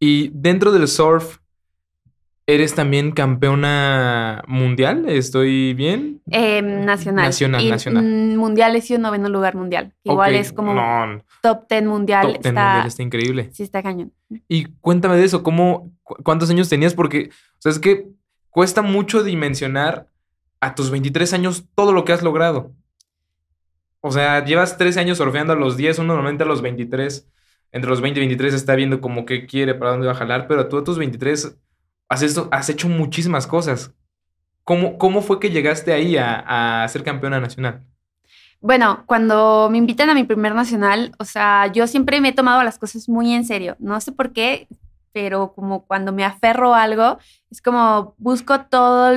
Y 0.00 0.30
dentro 0.32 0.72
del 0.72 0.88
surf, 0.88 1.38
¿Eres 2.48 2.74
también 2.74 3.10
campeona 3.12 4.42
mundial? 4.46 5.04
¿Estoy 5.06 5.74
bien? 5.74 6.22
Em, 6.30 6.82
nacional. 6.86 7.26
Nacional, 7.26 7.68
nacional. 7.68 8.04
Mundial 8.38 8.74
he 8.74 8.80
sido 8.80 8.98
noveno 8.98 9.28
lugar 9.28 9.54
mundial. 9.54 9.92
Igual 10.02 10.34
es 10.34 10.50
como 10.54 10.72
top 11.42 11.68
ten 11.68 11.86
mundial. 11.86 12.32
Top 12.32 12.40
ten 12.40 12.54
mundial 12.54 12.86
está 12.86 13.02
increíble. 13.02 13.50
Sí, 13.52 13.64
está 13.64 13.82
cañón. 13.82 14.14
Y 14.48 14.64
cuéntame 14.80 15.16
de 15.16 15.24
eso, 15.24 15.42
¿cómo, 15.42 15.92
¿cuántos 16.02 16.48
años 16.48 16.70
tenías? 16.70 16.94
Porque, 16.94 17.28
o 17.28 17.60
sea, 17.60 17.70
es 17.70 17.78
que 17.78 18.06
cuesta 18.48 18.80
mucho 18.80 19.22
dimensionar 19.22 20.08
a 20.58 20.74
tus 20.74 20.90
23 20.90 21.34
años 21.34 21.66
todo 21.74 21.92
lo 21.92 22.06
que 22.06 22.14
has 22.14 22.22
logrado. 22.22 22.72
O 24.00 24.10
sea, 24.10 24.42
llevas 24.42 24.78
13 24.78 25.00
años 25.00 25.18
surfeando 25.18 25.52
a 25.52 25.56
los 25.56 25.76
10, 25.76 25.98
uno 25.98 26.14
normalmente 26.14 26.44
a 26.44 26.46
los 26.46 26.62
23, 26.62 27.28
entre 27.72 27.90
los 27.90 28.00
20 28.00 28.20
y 28.20 28.22
23 28.22 28.54
está 28.54 28.74
viendo 28.74 29.02
como 29.02 29.26
qué 29.26 29.44
quiere, 29.44 29.74
para 29.74 29.90
dónde 29.90 30.06
va 30.06 30.14
a 30.14 30.16
jalar, 30.16 30.48
pero 30.48 30.66
tú 30.68 30.78
a 30.78 30.84
tus 30.84 30.96
23 30.96 31.58
has, 32.08 32.22
esto, 32.22 32.48
has 32.50 32.68
hecho 32.68 32.88
muchísimas 32.88 33.46
cosas. 33.46 33.92
¿Cómo, 34.64 34.98
¿Cómo 34.98 35.22
fue 35.22 35.40
que 35.40 35.50
llegaste 35.50 35.92
ahí 35.92 36.16
a, 36.18 36.86
ser 36.88 37.02
campeona 37.02 37.40
nacional? 37.40 37.86
Bueno, 38.60 39.04
cuando 39.06 39.68
me 39.70 39.78
invitan 39.78 40.10
a 40.10 40.14
mi 40.14 40.24
primer 40.24 40.54
nacional, 40.54 41.12
o 41.18 41.24
sea, 41.24 41.70
yo 41.72 41.86
siempre 41.86 42.20
me 42.20 42.28
he 42.28 42.32
tomado 42.32 42.62
las 42.62 42.78
cosas 42.78 43.08
muy 43.08 43.32
en 43.32 43.44
serio. 43.44 43.76
No 43.78 44.00
sé 44.00 44.12
por 44.12 44.32
qué, 44.32 44.68
pero 45.12 45.54
como 45.54 45.86
cuando 45.86 46.12
me 46.12 46.24
aferro 46.24 46.74
a 46.74 46.82
algo, 46.82 47.18
es 47.50 47.62
como 47.62 48.14
busco 48.18 48.62
todo 48.62 49.10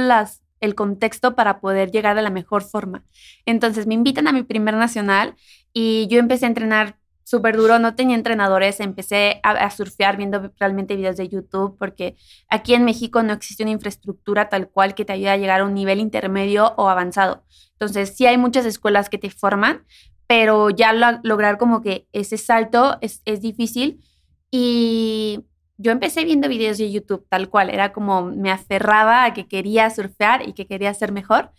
el 0.62 0.76
contexto 0.76 1.36
para 1.36 1.60
poder 1.60 1.92
llegar 1.92 2.16
de 2.16 2.22
la 2.22 2.30
mejor 2.30 2.62
forma. 2.64 3.04
Entonces 3.46 3.88
me 3.88 3.96
invitan 3.96 4.28
a 4.28 4.32
mi 4.32 4.44
primer 4.44 4.76
nacional 4.76 5.36
y 5.74 6.08
yo 6.08 6.20
empecé 6.20 6.46
a 6.46 6.50
entrenar 6.50 7.01
súper 7.32 7.56
duro, 7.56 7.80
no 7.80 7.96
tenía 7.96 8.18
entrenadores, 8.18 8.82
empecé 8.82 9.40
a, 9.42 9.70
surfear 9.72 10.18
viendo 10.18 10.52
realmente 10.60 10.98
videos 10.98 11.16
de 11.16 11.30
YouTube 11.30 11.78
porque 11.80 12.18
aquí 12.50 12.74
en 12.74 12.84
México 12.84 13.24
no 13.24 13.32
existe 13.32 13.64
una 13.64 13.72
infraestructura 13.72 14.50
tal 14.50 14.70
cual 14.70 14.96
que 14.96 15.06
te 15.06 15.14
ayude 15.14 15.30
a 15.30 15.38
llegar 15.38 15.62
a 15.62 15.64
un 15.64 15.74
nivel 15.74 16.02
intermedio 16.02 16.74
o 16.76 16.90
avanzado. 16.90 17.46
Entonces 17.72 18.16
sí 18.18 18.26
hay 18.26 18.38
muchas 18.38 18.66
escuelas 18.66 19.10
que 19.10 19.18
te 19.18 19.30
forman, 19.30 19.86
pero 20.28 20.70
ya 20.72 20.92
lograr 21.24 21.58
como 21.58 21.82
que 21.82 22.06
ese 22.12 22.38
salto 22.38 22.98
es, 23.00 23.22
es 23.24 23.42
difícil 23.42 24.04
y 24.52 25.46
yo 25.78 25.94
empecé 25.94 26.26
viendo 26.26 26.50
videos 26.50 26.78
de 26.78 26.92
YouTube 26.92 27.26
tal 27.30 27.50
cual, 27.50 27.70
era 27.70 27.94
como 27.94 28.24
me 28.24 28.52
aferraba 28.52 29.24
a 29.24 29.34
que 29.34 29.48
quería 29.48 29.90
surfear 29.90 30.48
y 30.48 30.54
que 30.54 30.68
quería 30.68 30.94
ser 30.94 31.14
mejor. 31.14 31.54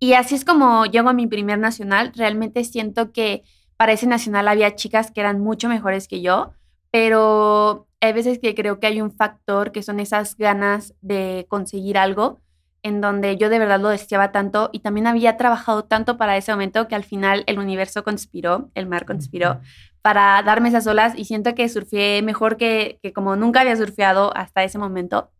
Y 0.00 0.14
así 0.14 0.34
es 0.34 0.44
como 0.44 0.84
llego 0.86 1.10
a 1.10 1.12
mi 1.12 1.28
primer 1.28 1.60
nacional. 1.60 2.12
Realmente 2.16 2.64
siento 2.64 3.12
que 3.12 3.44
para 3.76 3.92
ese 3.92 4.06
nacional 4.06 4.48
había 4.48 4.74
chicas 4.74 5.10
que 5.10 5.20
eran 5.20 5.40
mucho 5.40 5.68
mejores 5.68 6.08
que 6.08 6.20
yo, 6.20 6.52
pero 6.90 7.86
hay 8.00 8.12
veces 8.12 8.38
que 8.38 8.54
creo 8.54 8.80
que 8.80 8.86
hay 8.86 9.00
un 9.00 9.12
factor 9.12 9.72
que 9.72 9.82
son 9.82 10.00
esas 10.00 10.36
ganas 10.36 10.94
de 11.00 11.46
conseguir 11.48 11.98
algo 11.98 12.40
en 12.82 13.00
donde 13.00 13.36
yo 13.36 13.48
de 13.48 13.58
verdad 13.58 13.80
lo 13.80 13.88
deseaba 13.88 14.32
tanto 14.32 14.68
y 14.72 14.80
también 14.80 15.06
había 15.06 15.36
trabajado 15.36 15.84
tanto 15.84 16.16
para 16.18 16.36
ese 16.36 16.52
momento 16.52 16.88
que 16.88 16.96
al 16.96 17.04
final 17.04 17.44
el 17.46 17.58
universo 17.58 18.02
conspiró, 18.02 18.70
el 18.74 18.86
mar 18.86 19.06
conspiró 19.06 19.60
para 20.02 20.42
darme 20.42 20.68
esas 20.68 20.86
olas 20.88 21.14
y 21.16 21.24
siento 21.24 21.54
que 21.54 21.68
surfeé 21.68 22.22
mejor 22.22 22.56
que, 22.56 22.98
que 23.02 23.12
como 23.12 23.36
nunca 23.36 23.60
había 23.60 23.76
surfeado 23.76 24.36
hasta 24.36 24.64
ese 24.64 24.78
momento. 24.78 25.30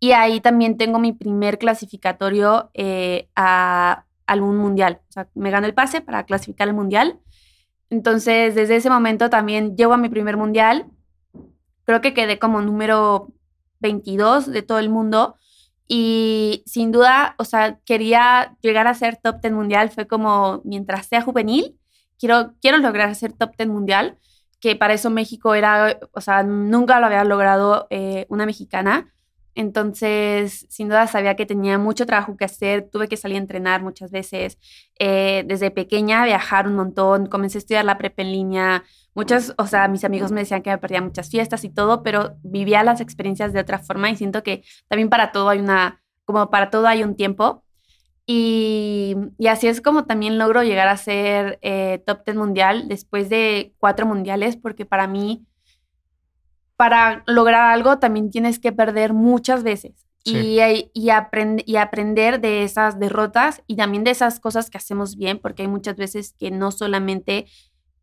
Y 0.00 0.12
ahí 0.12 0.40
también 0.40 0.76
tengo 0.76 0.98
mi 0.98 1.12
primer 1.12 1.58
clasificatorio 1.58 2.70
eh, 2.72 3.28
a 3.36 4.04
algún 4.26 4.56
mundial. 4.56 5.00
O 5.08 5.12
sea, 5.12 5.28
me 5.34 5.50
gano 5.50 5.66
el 5.66 5.74
pase 5.74 6.00
para 6.00 6.24
clasificar 6.24 6.68
al 6.68 6.74
mundial. 6.74 7.18
Entonces, 7.90 8.54
desde 8.54 8.76
ese 8.76 8.90
momento 8.90 9.30
también 9.30 9.76
llego 9.76 9.94
a 9.94 9.98
mi 9.98 10.08
primer 10.08 10.36
mundial. 10.36 10.86
Creo 11.84 12.00
que 12.00 12.14
quedé 12.14 12.38
como 12.38 12.60
número 12.60 13.32
22 13.80 14.46
de 14.46 14.62
todo 14.62 14.78
el 14.78 14.90
mundo. 14.90 15.36
Y 15.86 16.62
sin 16.66 16.92
duda, 16.92 17.34
o 17.38 17.44
sea, 17.44 17.78
quería 17.86 18.56
llegar 18.60 18.86
a 18.86 18.94
ser 18.94 19.16
top 19.16 19.40
10 19.40 19.54
mundial. 19.54 19.90
Fue 19.90 20.06
como, 20.06 20.60
mientras 20.64 21.06
sea 21.06 21.22
juvenil, 21.22 21.78
quiero, 22.18 22.54
quiero 22.60 22.78
lograr 22.78 23.14
ser 23.14 23.32
top 23.32 23.56
10 23.56 23.68
mundial. 23.70 24.18
Que 24.60 24.76
para 24.76 24.92
eso 24.94 25.08
México 25.08 25.54
era, 25.54 25.98
o 26.12 26.20
sea, 26.20 26.42
nunca 26.42 27.00
lo 27.00 27.06
había 27.06 27.24
logrado 27.24 27.86
eh, 27.90 28.26
una 28.28 28.44
mexicana. 28.44 29.14
Entonces, 29.58 30.66
sin 30.70 30.88
duda 30.88 31.08
sabía 31.08 31.34
que 31.34 31.44
tenía 31.44 31.78
mucho 31.78 32.06
trabajo 32.06 32.36
que 32.36 32.44
hacer, 32.44 32.88
tuve 32.92 33.08
que 33.08 33.16
salir 33.16 33.38
a 33.38 33.40
entrenar 33.40 33.82
muchas 33.82 34.12
veces. 34.12 34.56
Eh, 35.00 35.42
desde 35.48 35.72
pequeña 35.72 36.24
viajar 36.24 36.68
un 36.68 36.76
montón, 36.76 37.26
comencé 37.26 37.58
a 37.58 37.60
estudiar 37.60 37.84
la 37.84 37.98
prepa 37.98 38.22
en 38.22 38.30
línea. 38.30 38.84
Muchos, 39.14 39.54
o 39.58 39.66
sea, 39.66 39.88
mis 39.88 40.04
amigos 40.04 40.30
me 40.30 40.42
decían 40.42 40.62
que 40.62 40.70
me 40.70 40.78
perdía 40.78 41.02
muchas 41.02 41.28
fiestas 41.28 41.64
y 41.64 41.70
todo, 41.70 42.04
pero 42.04 42.36
vivía 42.44 42.84
las 42.84 43.00
experiencias 43.00 43.52
de 43.52 43.58
otra 43.58 43.80
forma 43.80 44.08
y 44.10 44.16
siento 44.16 44.44
que 44.44 44.62
también 44.86 45.08
para 45.08 45.32
todo 45.32 45.48
hay 45.48 45.58
una, 45.58 46.04
como 46.24 46.50
para 46.50 46.70
todo 46.70 46.86
hay 46.86 47.02
un 47.02 47.16
tiempo. 47.16 47.64
Y, 48.26 49.16
así 49.48 49.66
es 49.66 49.80
como 49.80 50.04
también 50.04 50.38
logro 50.38 50.62
llegar 50.62 50.86
a 50.86 50.96
ser 50.96 51.58
eh, 51.62 52.00
top 52.06 52.24
10 52.24 52.36
mundial 52.36 52.86
después 52.86 53.28
de 53.28 53.74
cuatro 53.78 54.06
mundiales, 54.06 54.56
porque 54.56 54.86
para 54.86 55.08
mí 55.08 55.47
para 56.78 57.24
lograr 57.26 57.72
algo 57.72 57.98
también 57.98 58.30
tienes 58.30 58.60
que 58.60 58.70
perder 58.70 59.12
muchas 59.12 59.64
veces. 59.64 60.06
Y, 60.22 60.60
y, 60.60 61.10
y, 61.64 61.76
aprender 61.76 62.40
de 62.40 62.62
esas 62.62 63.00
derrotas 63.00 63.62
y 63.66 63.76
también 63.76 64.04
de 64.04 64.10
esas 64.10 64.40
cosas 64.40 64.68
que 64.68 64.76
hacemos 64.76 65.16
bien, 65.16 65.38
porque 65.38 65.62
hay 65.62 65.68
muchas 65.68 65.96
veces 65.96 66.34
que 66.38 66.50
no 66.50 66.70
solamente 66.70 67.46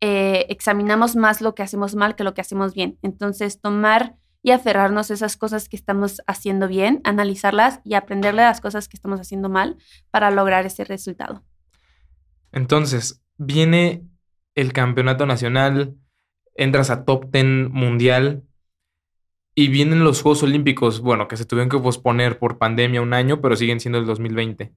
eh, 0.00 0.44
examinamos 0.48 1.14
más 1.14 1.40
lo 1.40 1.54
que 1.54 1.62
hacemos 1.62 1.94
mal 1.94 2.16
que 2.16 2.24
lo 2.24 2.34
que 2.34 2.40
hacemos 2.40 2.74
bien. 2.74 2.98
Entonces, 3.00 3.60
tomar 3.60 4.16
y 4.42 4.50
aferrarnos 4.50 5.10
a 5.10 5.14
esas 5.14 5.36
cosas 5.36 5.68
que 5.68 5.76
estamos 5.76 6.20
haciendo 6.26 6.68
bien, 6.68 7.00
analizarlas 7.04 7.80
y 7.84 7.94
aprenderle 7.94 8.42
las 8.42 8.60
cosas 8.60 8.88
que 8.88 8.96
estamos 8.96 9.20
haciendo 9.20 9.48
mal 9.48 9.76
para 10.10 10.30
lograr 10.30 10.66
ese 10.66 10.84
resultado. 10.84 11.44
Entonces, 12.52 13.22
viene 13.38 14.04
el 14.54 14.72
campeonato 14.72 15.24
nacional, 15.24 15.96
entras 16.56 16.90
a 16.90 17.04
top 17.04 17.30
10 17.30 17.70
mundial, 17.70 18.42
y 19.58 19.68
vienen 19.68 20.04
los 20.04 20.20
Juegos 20.20 20.42
Olímpicos, 20.42 21.00
bueno, 21.00 21.28
que 21.28 21.38
se 21.38 21.46
tuvieron 21.46 21.70
que 21.70 21.78
posponer 21.78 22.38
por 22.38 22.58
pandemia 22.58 23.00
un 23.00 23.14
año, 23.14 23.40
pero 23.40 23.56
siguen 23.56 23.80
siendo 23.80 23.98
el 23.98 24.04
2020. 24.04 24.74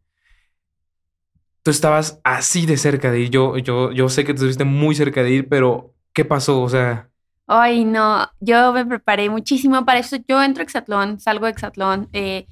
Tú 1.61 1.69
estabas 1.69 2.21
así 2.23 2.65
de 2.65 2.77
cerca 2.77 3.11
de 3.11 3.19
ir. 3.19 3.29
Yo, 3.29 3.57
yo, 3.57 3.91
yo 3.91 4.07
sé 4.07 4.23
que 4.23 4.33
te 4.33 4.37
estuviste 4.37 4.63
muy 4.63 4.95
cerca 4.95 5.21
de 5.21 5.31
ir, 5.31 5.49
pero 5.49 5.93
¿qué 6.13 6.23
pasó? 6.23 6.61
O 6.61 6.69
sea. 6.69 7.09
Ay, 7.45 7.83
no. 7.83 8.25
Yo 8.39 8.71
me 8.71 8.85
preparé 8.85 9.29
muchísimo 9.29 9.83
para 9.83 9.99
eso. 9.99 10.15
Yo 10.25 10.41
entro 10.41 10.61
a 10.61 10.63
Exatlón, 10.63 11.19
salgo 11.19 11.45
de 11.45 11.51
Exatlón. 11.51 12.07
Eh, 12.13 12.47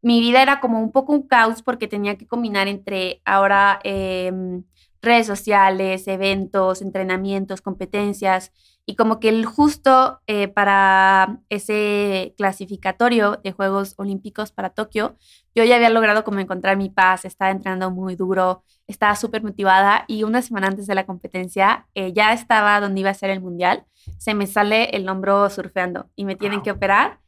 mi 0.00 0.20
vida 0.20 0.40
era 0.40 0.60
como 0.60 0.80
un 0.80 0.92
poco 0.92 1.12
un 1.12 1.26
caos 1.28 1.60
porque 1.62 1.88
tenía 1.88 2.16
que 2.16 2.26
combinar 2.26 2.68
entre 2.68 3.20
ahora 3.26 3.80
em, 3.84 4.64
redes 5.04 5.26
sociales, 5.26 6.06
eventos, 6.08 6.82
entrenamientos, 6.82 7.60
competencias. 7.60 8.52
Y 8.86 8.96
como 8.96 9.18
que 9.18 9.30
el 9.30 9.46
justo 9.46 10.20
eh, 10.26 10.48
para 10.48 11.40
ese 11.48 12.34
clasificatorio 12.36 13.40
de 13.42 13.52
Juegos 13.52 13.94
Olímpicos 13.96 14.52
para 14.52 14.70
Tokio, 14.70 15.16
yo 15.54 15.64
ya 15.64 15.76
había 15.76 15.88
logrado 15.88 16.24
como 16.24 16.40
encontrar 16.40 16.76
mi 16.76 16.90
paz, 16.90 17.24
estaba 17.24 17.50
entrenando 17.50 17.90
muy 17.90 18.14
duro, 18.14 18.62
estaba 18.86 19.16
súper 19.16 19.42
motivada 19.42 20.04
y 20.06 20.24
una 20.24 20.42
semana 20.42 20.66
antes 20.66 20.86
de 20.86 20.94
la 20.94 21.06
competencia 21.06 21.86
eh, 21.94 22.12
ya 22.12 22.32
estaba 22.32 22.80
donde 22.80 23.00
iba 23.00 23.10
a 23.10 23.14
ser 23.14 23.30
el 23.30 23.40
mundial, 23.40 23.86
se 24.18 24.34
me 24.34 24.46
sale 24.46 24.90
el 24.96 25.08
hombro 25.08 25.48
surfeando 25.48 26.10
y 26.14 26.24
me 26.24 26.36
tienen 26.36 26.60
que 26.60 26.72
operar. 26.72 27.20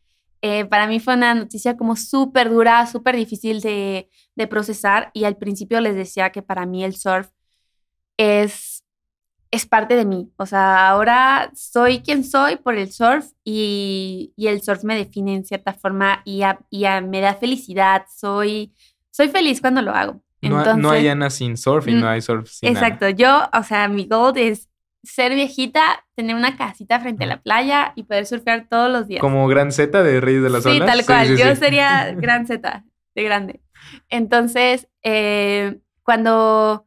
Eh, 0.42 0.66
para 0.66 0.86
mí 0.86 1.00
fue 1.00 1.14
una 1.14 1.34
noticia 1.34 1.76
como 1.76 1.96
súper 1.96 2.50
dura, 2.50 2.86
súper 2.86 3.16
difícil 3.16 3.62
de, 3.62 4.10
de 4.34 4.46
procesar 4.46 5.10
y 5.14 5.24
al 5.24 5.36
principio 5.36 5.80
les 5.80 5.94
decía 5.94 6.30
que 6.30 6.42
para 6.42 6.66
mí 6.66 6.84
el 6.84 6.94
surf 6.94 7.30
es 8.16 8.76
es 9.50 9.66
parte 9.66 9.96
de 9.96 10.04
mí. 10.04 10.30
O 10.36 10.46
sea, 10.46 10.88
ahora 10.88 11.50
soy 11.54 12.00
quien 12.00 12.24
soy 12.24 12.56
por 12.56 12.76
el 12.76 12.92
surf 12.92 13.26
y, 13.44 14.32
el 14.36 14.62
surf 14.62 14.84
me 14.84 14.96
define 14.96 15.34
en 15.34 15.44
cierta 15.44 15.72
forma 15.72 16.22
y, 16.24 16.42
me 17.08 17.20
da 17.20 17.34
felicidad. 17.34 18.04
Soy, 18.14 18.72
soy 19.10 19.28
feliz 19.28 19.60
cuando 19.60 19.82
lo 19.82 19.92
hago. 19.92 20.22
no, 20.42 20.90
hay 20.90 21.08
Ana 21.08 21.30
sin 21.30 21.56
surf 21.56 21.88
y 21.88 21.94
no 21.94 22.08
hay 22.08 22.20
surf 22.20 22.48
sin 22.48 22.68
Exacto. 22.68 23.08
Yo, 23.08 23.48
o 23.52 23.62
sea, 23.62 23.88
mi 23.88 24.06
goal 24.06 24.36
es 24.36 24.68
ser 25.02 25.34
viejita, 25.34 26.04
tener 26.16 26.34
una 26.34 26.56
casita 26.56 26.98
frente 26.98 27.24
a 27.24 27.28
la 27.28 27.40
playa 27.40 27.92
y 27.94 28.02
poder 28.02 28.26
surfear 28.26 28.66
todos 28.68 28.90
los 28.90 29.06
días. 29.06 29.20
Como 29.20 29.46
Gran 29.46 29.70
Z 29.70 30.02
de 30.02 30.20
Reyes 30.20 30.42
de 30.42 30.50
las 30.50 30.64
sí, 30.64 30.78
Tal 30.80 31.04
cual, 31.04 31.36
yo 31.36 31.54
sería 31.54 32.12
Gran 32.16 32.46
Z 32.46 32.84
de 33.14 33.22
grande. 33.22 33.60
Entonces, 34.08 34.88
eh, 35.02 35.78
cuando 36.02 36.86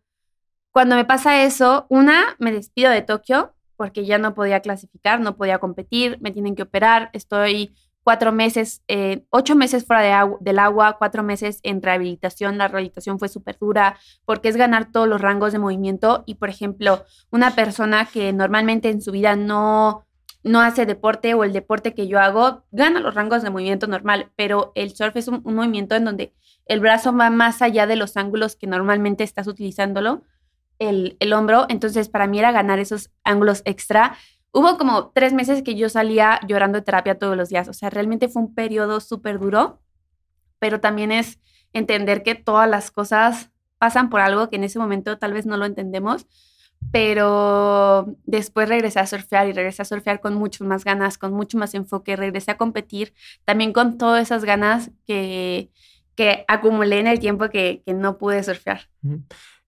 cuando 0.71 0.95
me 0.95 1.05
pasa 1.05 1.43
eso, 1.43 1.85
una, 1.89 2.35
me 2.39 2.51
despido 2.51 2.91
de 2.91 3.01
Tokio 3.01 3.53
porque 3.75 4.05
ya 4.05 4.17
no 4.17 4.35
podía 4.35 4.59
clasificar, 4.59 5.21
no 5.21 5.37
podía 5.37 5.59
competir, 5.59 6.17
me 6.19 6.31
tienen 6.31 6.55
que 6.55 6.63
operar, 6.63 7.09
estoy 7.13 7.73
cuatro 8.03 8.31
meses, 8.31 8.83
eh, 8.87 9.23
ocho 9.29 9.55
meses 9.55 9.85
fuera 9.85 10.01
de 10.01 10.35
del 10.41 10.59
agua, 10.59 10.97
cuatro 10.97 11.23
meses 11.23 11.59
en 11.63 11.81
rehabilitación. 11.81 12.57
La 12.57 12.67
rehabilitación 12.67 13.19
fue 13.19 13.29
súper 13.29 13.57
dura 13.57 13.97
porque 14.25 14.49
es 14.49 14.57
ganar 14.57 14.91
todos 14.91 15.07
los 15.07 15.21
rangos 15.21 15.53
de 15.53 15.59
movimiento 15.59 16.23
y, 16.25 16.35
por 16.35 16.49
ejemplo, 16.49 17.05
una 17.31 17.51
persona 17.51 18.05
que 18.05 18.33
normalmente 18.33 18.89
en 18.89 19.01
su 19.01 19.11
vida 19.11 19.35
no, 19.35 20.05
no 20.43 20.59
hace 20.59 20.85
deporte 20.85 21.33
o 21.33 21.43
el 21.43 21.53
deporte 21.53 21.93
que 21.93 22.07
yo 22.07 22.19
hago, 22.19 22.63
gana 22.71 22.99
los 22.99 23.15
rangos 23.15 23.43
de 23.43 23.49
movimiento 23.49 23.87
normal, 23.87 24.31
pero 24.35 24.71
el 24.75 24.95
surf 24.95 25.15
es 25.15 25.27
un 25.27 25.41
movimiento 25.43 25.95
en 25.95 26.05
donde 26.05 26.33
el 26.65 26.79
brazo 26.79 27.15
va 27.15 27.29
más 27.29 27.61
allá 27.61 27.87
de 27.87 27.95
los 27.95 28.17
ángulos 28.17 28.55
que 28.55 28.67
normalmente 28.67 29.23
estás 29.23 29.47
utilizándolo 29.47 30.23
el, 30.79 31.33
hombro, 31.33 31.65
entonces 31.69 32.09
para 32.09 32.27
mí 32.27 32.39
era 32.39 32.51
ganar 32.51 32.79
esos 32.79 33.11
ángulos 33.23 33.61
extra. 33.65 34.15
Hubo 34.51 34.77
como 34.77 35.09
tres 35.09 35.33
meses 35.33 35.61
que 35.61 35.75
yo 35.75 35.89
salía 35.89 36.39
llorando 36.47 36.79
de 36.79 36.85
terapia 36.85 37.19
todos 37.19 37.37
los 37.37 37.49
días, 37.49 37.67
o 37.67 37.73
sea, 37.73 37.89
realmente 37.89 38.29
fue 38.29 38.41
un 38.41 38.55
periodo 38.55 38.99
súper 38.99 39.39
duro, 39.39 39.81
pero 40.57 40.79
también 40.79 41.11
es 41.11 41.39
entender 41.73 42.23
que 42.23 42.35
todas 42.35 42.67
las 42.67 42.89
cosas 42.91 43.51
pasan 43.77 44.09
por 44.09 44.21
algo 44.21 44.49
que 44.49 44.55
en 44.55 44.63
ese 44.63 44.79
momento 44.79 45.17
tal 45.17 45.33
vez 45.33 45.45
no 45.45 45.57
lo 45.57 45.65
entendemos, 45.65 46.25
pero 46.91 48.15
después 48.25 48.67
regresé 48.69 48.99
a 48.99 49.05
surfear 49.05 49.47
y 49.47 49.53
regresé 49.53 49.81
a 49.81 49.85
surfear 49.85 50.21
con 50.21 50.33
mucho 50.35 50.63
más 50.63 50.83
ganas, 50.83 51.17
con 51.17 51.33
mucho 51.33 51.57
más 51.57 51.73
enfoque, 51.75 52.15
regresé 52.15 52.51
a 52.51 52.57
competir 52.57 53.13
también 53.45 53.73
con 53.73 53.97
todas 53.97 54.23
esas 54.23 54.45
ganas 54.45 54.91
que, 55.05 55.69
que 56.15 56.45
acumulé 56.47 56.99
en 56.99 57.07
el 57.07 57.19
tiempo 57.19 57.49
que, 57.49 57.83
que 57.85 57.93
no 57.93 58.17
pude 58.17 58.43
surfear. 58.43 58.89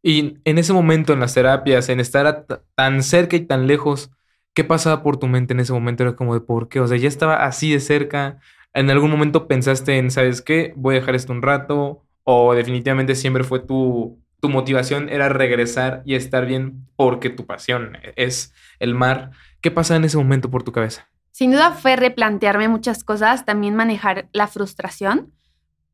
Y 0.03 0.39
en 0.46 0.58
ese 0.58 0.74
momento, 0.74 1.13
en 1.13 1.20
las 1.20 1.34
terapias, 1.34 1.89
en 1.89 2.00
estar 2.00 2.46
tan 2.75 3.03
cerca 3.03 3.36
y 3.36 3.41
tan 3.41 3.67
lejos, 3.67 4.12
¿qué 4.53 4.63
pasaba 4.63 5.03
por 5.03 5.17
tu 5.17 5.27
mente 5.27 5.53
en 5.53 5.60
ese 5.60 5.74
momento? 5.74 6.03
Era 6.03 6.15
como 6.15 6.34
de 6.34 6.41
por 6.41 6.70
qué, 6.70 6.79
o 6.79 6.88
sea, 6.88 6.98
ya 6.98 7.08
estaba 7.08 7.46
así 7.46 7.72
de 7.72 7.79
cerca. 7.79 8.39
¿En 8.74 8.89
algún 8.89 9.12
momento 9.12 9.48
pensaste 9.48 9.98
en, 9.98 10.12
¿sabes 10.12 10.41
qué? 10.41 10.74
Voy 10.75 10.96
a 10.96 11.00
dejar 11.00 11.15
esto 11.15 11.34
un 11.34 11.41
rato. 11.41 12.03
O 12.24 12.53
definitivamente 12.53 13.15
siempre 13.15 13.43
fue 13.43 13.60
tu, 13.60 14.20
tu 14.39 14.50
motivación, 14.50 15.10
era 15.10 15.29
regresar 15.29 16.03
y 16.05 16.15
estar 16.15 16.46
bien 16.46 16.88
porque 16.96 17.29
tu 17.29 17.46
pasión 17.46 17.98
es 18.15 18.53
el 18.79 18.96
mar. 18.96 19.31
¿Qué 19.62 19.72
pasa 19.72 19.96
en 19.96 20.03
ese 20.03 20.17
momento 20.17 20.50
por 20.50 20.63
tu 20.63 20.72
cabeza? 20.72 21.08
Sin 21.31 21.51
duda 21.51 21.72
fue 21.72 21.96
replantearme 21.96 22.67
muchas 22.67 23.03
cosas, 23.03 23.46
también 23.46 23.75
manejar 23.75 24.27
la 24.34 24.48
frustración 24.48 25.31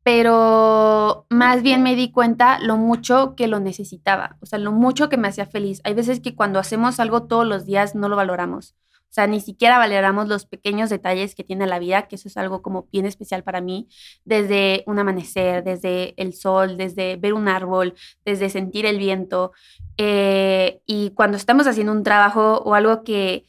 pero 0.08 1.26
más 1.28 1.62
bien 1.62 1.82
me 1.82 1.94
di 1.94 2.10
cuenta 2.10 2.58
lo 2.60 2.78
mucho 2.78 3.34
que 3.36 3.46
lo 3.46 3.60
necesitaba, 3.60 4.38
o 4.40 4.46
sea, 4.46 4.58
lo 4.58 4.72
mucho 4.72 5.10
que 5.10 5.18
me 5.18 5.28
hacía 5.28 5.44
feliz. 5.44 5.82
Hay 5.84 5.92
veces 5.92 6.20
que 6.20 6.34
cuando 6.34 6.58
hacemos 6.58 6.98
algo 6.98 7.24
todos 7.24 7.46
los 7.46 7.66
días 7.66 7.94
no 7.94 8.08
lo 8.08 8.16
valoramos. 8.16 8.74
O 9.02 9.10
sea, 9.10 9.26
ni 9.26 9.40
siquiera 9.40 9.76
valoramos 9.76 10.26
los 10.26 10.46
pequeños 10.46 10.88
detalles 10.88 11.34
que 11.34 11.44
tiene 11.44 11.66
la 11.66 11.78
vida, 11.78 12.08
que 12.08 12.16
eso 12.16 12.28
es 12.28 12.38
algo 12.38 12.62
como 12.62 12.88
bien 12.90 13.04
especial 13.04 13.42
para 13.42 13.60
mí, 13.60 13.86
desde 14.24 14.82
un 14.86 14.98
amanecer, 14.98 15.62
desde 15.62 16.14
el 16.16 16.32
sol, 16.32 16.78
desde 16.78 17.16
ver 17.16 17.34
un 17.34 17.46
árbol, 17.46 17.92
desde 18.24 18.48
sentir 18.48 18.86
el 18.86 18.96
viento. 18.96 19.52
Eh, 19.98 20.80
y 20.86 21.10
cuando 21.10 21.36
estamos 21.36 21.66
haciendo 21.66 21.92
un 21.92 22.02
trabajo 22.02 22.62
o 22.64 22.72
algo 22.72 23.04
que, 23.04 23.44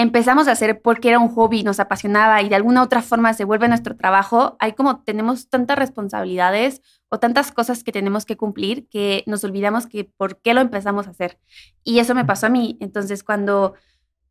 empezamos 0.00 0.48
a 0.48 0.52
hacer 0.52 0.82
porque 0.82 1.08
era 1.08 1.18
un 1.18 1.28
hobby, 1.28 1.62
nos 1.62 1.80
apasionaba 1.80 2.42
y 2.42 2.48
de 2.48 2.56
alguna 2.56 2.82
otra 2.82 3.02
forma 3.02 3.32
se 3.34 3.44
vuelve 3.44 3.68
nuestro 3.68 3.96
trabajo, 3.96 4.56
hay 4.58 4.72
como 4.72 5.02
tenemos 5.02 5.48
tantas 5.48 5.78
responsabilidades 5.78 6.82
o 7.08 7.18
tantas 7.18 7.52
cosas 7.52 7.84
que 7.84 7.92
tenemos 7.92 8.24
que 8.24 8.36
cumplir 8.36 8.88
que 8.88 9.24
nos 9.26 9.44
olvidamos 9.44 9.86
que 9.86 10.04
por 10.04 10.40
qué 10.40 10.54
lo 10.54 10.60
empezamos 10.60 11.06
a 11.06 11.10
hacer. 11.10 11.38
Y 11.84 11.98
eso 11.98 12.14
me 12.14 12.24
pasó 12.24 12.46
a 12.46 12.50
mí. 12.50 12.76
Entonces, 12.80 13.22
cuando 13.24 13.74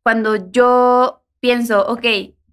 cuando 0.02 0.50
yo 0.50 1.22
pienso, 1.40 1.86
ok, 1.86 2.04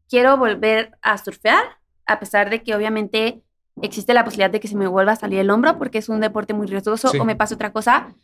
quiero 0.10 0.38
volver 0.38 0.98
a 1.02 1.18
surfear, 1.18 1.64
a 2.06 2.20
pesar 2.20 2.50
de 2.50 2.64
que 2.64 2.76
obviamente 2.76 3.44
existe 3.82 4.14
la 4.14 4.24
posibilidad 4.24 4.50
de 4.50 4.60
que 4.60 4.68
se 4.68 4.76
me 4.76 4.88
vuelva 4.88 5.14
a 5.14 5.18
salir 5.18 5.40
el 5.40 5.50
hombro 5.50 5.78
porque 5.78 6.00
es 6.00 6.10
un 6.10 6.20
deporte 6.20 6.54
muy 6.54 6.68
riesgoso 6.68 7.12
o 7.20 7.26
me 7.26 7.36
pase 7.36 7.56
otra 7.56 7.72
cosa. 7.72 8.16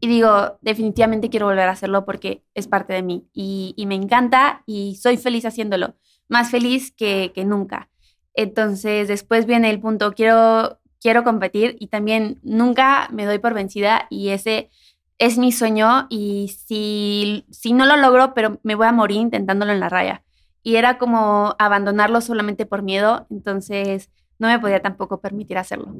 Y 0.00 0.08
digo, 0.08 0.58
definitivamente 0.62 1.30
quiero 1.30 1.46
volver 1.46 1.68
a 1.68 1.72
hacerlo 1.72 2.04
porque 2.04 2.44
es 2.54 2.66
parte 2.66 2.92
de 2.92 3.02
mí 3.02 3.28
y, 3.32 3.74
me 3.86 3.94
encanta 3.94 4.62
y 4.66 4.96
soy 4.96 5.16
feliz 5.16 5.44
haciéndolo, 5.44 5.94
más 6.28 6.50
feliz 6.50 6.92
que, 6.92 7.30
que, 7.34 7.44
nunca. 7.44 7.88
Entonces 8.34 9.06
después 9.06 9.46
viene 9.46 9.70
el 9.70 9.80
punto, 9.80 10.12
quiero, 10.12 10.80
quiero 11.00 11.22
competir 11.22 11.76
y 11.78 11.86
también 11.86 12.40
nunca 12.42 13.08
me 13.12 13.26
doy 13.26 13.38
por 13.38 13.54
vencida 13.54 14.06
y 14.10 14.30
ese 14.30 14.70
es 15.18 15.38
mi 15.38 15.52
sueño 15.52 16.08
y 16.10 16.48
si, 16.48 17.44
si 17.50 17.72
no 17.72 17.86
lo 17.86 17.96
logro, 17.96 18.34
pero 18.34 18.58
me 18.64 18.74
voy 18.74 18.88
a 18.88 18.92
morir 18.92 19.18
intentándolo 19.18 19.72
en 19.72 19.78
la 19.78 19.88
raya. 19.88 20.24
Y 20.64 20.74
era 20.76 20.98
como 20.98 21.54
abandonarlo 21.60 22.20
solamente 22.20 22.66
por 22.66 22.82
miedo, 22.82 23.26
entonces 23.30 24.10
no 24.40 24.48
me 24.48 24.58
podía 24.58 24.82
tampoco 24.82 25.20
permitir 25.20 25.58
hacerlo. 25.58 25.94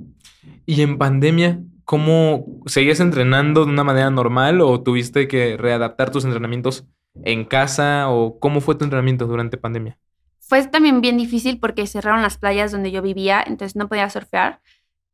¿Y 0.67 0.83
en 0.83 0.99
pandemia, 0.99 1.61
cómo 1.85 2.47
seguías 2.67 3.01
entrenando 3.01 3.65
de 3.65 3.73
una 3.73 3.85
manera 3.85 4.11
normal 4.11 4.61
o 4.61 4.83
tuviste 4.83 5.29
que 5.29 5.57
readaptar 5.57 6.11
tus 6.11 6.25
entrenamientos 6.25 6.85
en 7.25 7.45
casa 7.45 8.09
o 8.11 8.39
cómo 8.39 8.61
fue 8.61 8.75
tu 8.75 8.85
entrenamiento 8.85 9.27
durante 9.27 9.57
pandemia? 9.57 9.99
Fue 10.39 10.67
también 10.67 11.01
bien 11.01 11.17
difícil 11.17 11.59
porque 11.59 11.87
cerraron 11.87 12.23
las 12.23 12.39
playas 12.39 12.73
donde 12.73 12.91
yo 12.91 13.03
vivía, 13.03 13.43
entonces 13.47 13.77
no 13.77 13.89
podía 13.89 14.11
surfear. 14.11 14.61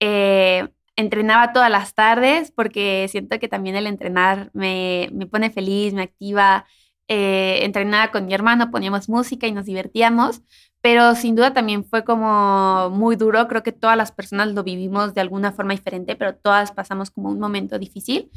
Eh, 0.00 0.68
entrenaba 0.96 1.52
todas 1.52 1.70
las 1.70 1.94
tardes 1.94 2.50
porque 2.50 3.06
siento 3.08 3.38
que 3.38 3.48
también 3.48 3.76
el 3.76 3.86
entrenar 3.86 4.50
me, 4.52 5.08
me 5.12 5.26
pone 5.26 5.50
feliz, 5.50 5.94
me 5.94 6.02
activa. 6.02 6.66
Eh, 7.06 7.60
entrenaba 7.64 8.10
con 8.10 8.26
mi 8.26 8.34
hermano, 8.34 8.70
poníamos 8.70 9.08
música 9.08 9.46
y 9.46 9.52
nos 9.52 9.64
divertíamos, 9.64 10.42
pero 10.80 11.14
sin 11.14 11.34
duda 11.34 11.52
también 11.52 11.84
fue 11.84 12.04
como 12.04 12.90
muy 12.90 13.16
duro. 13.16 13.48
Creo 13.48 13.62
que 13.62 13.72
todas 13.72 13.96
las 13.96 14.12
personas 14.12 14.52
lo 14.52 14.62
vivimos 14.62 15.14
de 15.14 15.20
alguna 15.20 15.52
forma 15.52 15.72
diferente, 15.72 16.16
pero 16.16 16.36
todas 16.36 16.72
pasamos 16.72 17.10
como 17.10 17.30
un 17.30 17.40
momento 17.40 17.78
difícil. 17.78 18.30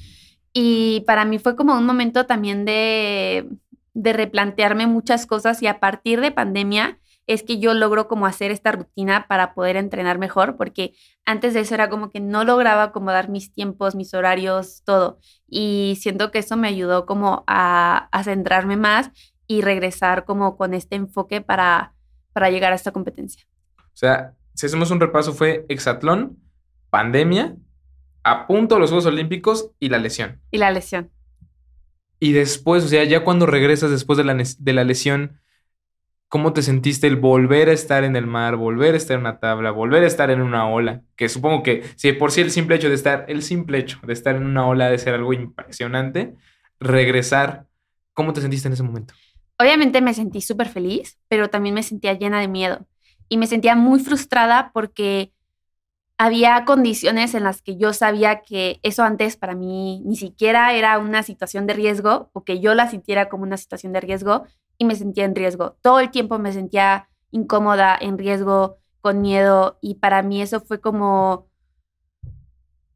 Y 0.54 1.02
para 1.08 1.26
mí 1.26 1.40
fue 1.40 1.56
como 1.56 1.78
un 1.78 1.86
momento 1.86 2.26
también 2.26 2.66
de, 2.66 3.48
replantearme 3.94 4.88
muchas 4.88 5.26
cosas 5.26 5.62
y 5.62 5.68
a 5.68 5.80
partir 5.80 6.22
de 6.22 6.32
pandemia 6.32 6.98
es 7.28 7.44
que 7.44 7.60
yo 7.60 7.74
logro 7.74 8.08
como 8.08 8.26
hacer 8.26 8.52
esta 8.52 8.72
rutina 8.72 9.28
para 9.28 9.54
poder 9.54 9.78
entrenar 9.78 10.18
mejor, 10.18 10.58
porque 10.58 10.94
antes 11.26 11.54
de 11.54 11.62
eso 11.62 11.76
era 11.76 11.90
como 11.90 12.10
que 12.10 12.20
no 12.20 12.44
lograba 12.44 12.84
acomodar 12.84 13.30
mis 13.30 13.54
tiempos, 13.54 13.96
mis 13.96 14.14
horarios, 14.14 14.82
todo. 14.86 15.20
Y 15.48 15.98
siento 16.02 16.32
que 16.32 16.40
eso 16.40 16.58
me 16.58 16.68
ayudó 16.68 17.06
como 17.06 17.44
a, 17.48 18.10
centrarme 18.24 18.76
más 18.76 19.12
y 19.48 19.62
regresar 19.62 20.26
como 20.26 20.58
con 20.58 20.74
este 20.74 20.96
enfoque 20.96 21.42
para, 21.42 21.94
para 22.34 22.50
llegar 22.50 22.74
a 22.74 22.76
esta 22.76 22.92
competencia. 22.92 23.46
O 23.78 23.98
sea, 23.98 24.34
si 24.54 24.66
hacemos 24.66 24.92
un 24.92 25.00
repaso, 25.00 25.34
fue 25.34 25.66
hexatlón, 25.70 26.38
pandemia, 26.90 27.56
a 28.24 28.48
punto 28.48 28.80
los 28.80 28.90
Juegos 28.90 29.06
Olímpicos 29.06 29.72
y 29.80 29.90
la 29.90 29.98
lesión. 29.98 30.40
Y 30.52 30.58
la 30.58 30.72
lesión. 30.72 31.10
Y 32.20 32.34
después, 32.34 32.84
o 32.84 32.88
sea, 32.88 33.04
ya 33.04 33.24
cuando 33.24 33.46
regresas 33.46 33.90
después 33.90 34.18
de 34.18 34.24
la, 34.24 34.36
de 34.36 34.74
la 34.74 34.84
lesión, 34.84 35.42
¿Cómo 36.32 36.54
te 36.54 36.62
sentiste 36.62 37.08
el 37.08 37.18
volver 37.18 37.68
a 37.68 37.74
estar 37.74 38.06
en 38.06 38.16
el 38.16 38.26
mar, 38.26 38.56
volver 38.56 38.94
a 38.94 38.98
estar 38.98 39.16
en 39.16 39.20
una 39.20 39.42
tabla, 39.42 39.72
volver 39.72 40.04
a 40.04 40.08
estar 40.08 40.32
en 40.32 40.42
una 40.42 40.66
ola? 40.66 41.02
Que 41.18 41.28
supongo 41.28 41.62
que 41.62 41.84
si 41.98 42.14
por 42.14 42.32
sí 42.32 42.40
el 42.40 42.52
simple 42.52 42.78
hecho 42.78 42.88
de 42.88 42.96
estar, 42.96 43.26
el 43.28 43.44
simple 43.44 43.80
hecho 43.80 44.00
de 44.04 44.14
estar 44.14 44.38
en 44.38 44.46
una 44.46 44.66
ola 44.66 44.90
de 44.90 44.98
ser 44.98 45.14
algo 45.14 45.34
impresionante, 45.34 46.38
regresar, 46.80 47.66
¿cómo 48.14 48.32
te 48.32 48.40
sentiste 48.40 48.70
en 48.70 48.76
ese 48.76 48.84
momento? 48.84 49.14
Obviamente 49.62 50.02
me 50.02 50.16
sentí 50.16 50.42
súper 50.42 50.70
feliz, 50.70 51.20
pero 51.28 51.52
también 51.52 51.76
me 51.76 51.84
sentía 51.84 52.14
llena 52.14 52.40
de 52.40 52.48
miedo 52.48 52.88
y 53.30 53.38
me 53.38 53.46
sentía 53.46 53.76
muy 53.76 54.00
frustrada 54.00 54.72
porque 54.74 55.34
había 56.18 56.66
condiciones 56.66 57.36
en 57.36 57.44
las 57.44 57.62
que 57.62 57.78
yo 57.78 57.94
sabía 57.94 58.42
que 58.42 58.80
eso 58.82 59.04
antes 59.04 59.38
para 59.38 59.54
mí 59.54 60.02
ni 60.04 60.16
siquiera 60.16 60.74
era 60.74 60.98
una 60.98 61.22
situación 61.22 61.68
de 61.68 61.74
riesgo 61.76 62.32
o 62.34 62.44
que 62.44 62.60
yo 62.60 62.74
la 62.74 62.90
sintiera 62.90 63.30
como 63.30 63.44
una 63.44 63.58
situación 63.58 63.94
de 63.94 64.02
riesgo 64.02 64.46
y 64.80 64.86
me 64.86 64.96
sentía 64.96 65.26
en 65.26 65.36
riesgo. 65.36 65.78
Todo 65.84 66.00
el 66.00 66.10
tiempo 66.10 66.40
me 66.40 66.54
sentía 66.54 67.08
incómoda, 67.30 67.96
en 68.02 68.18
riesgo, 68.18 68.80
con 69.00 69.22
miedo 69.22 69.78
y 69.80 69.96
para 69.96 70.24
mí 70.24 70.42
eso 70.42 70.62
fue 70.62 70.82
como 70.82 71.51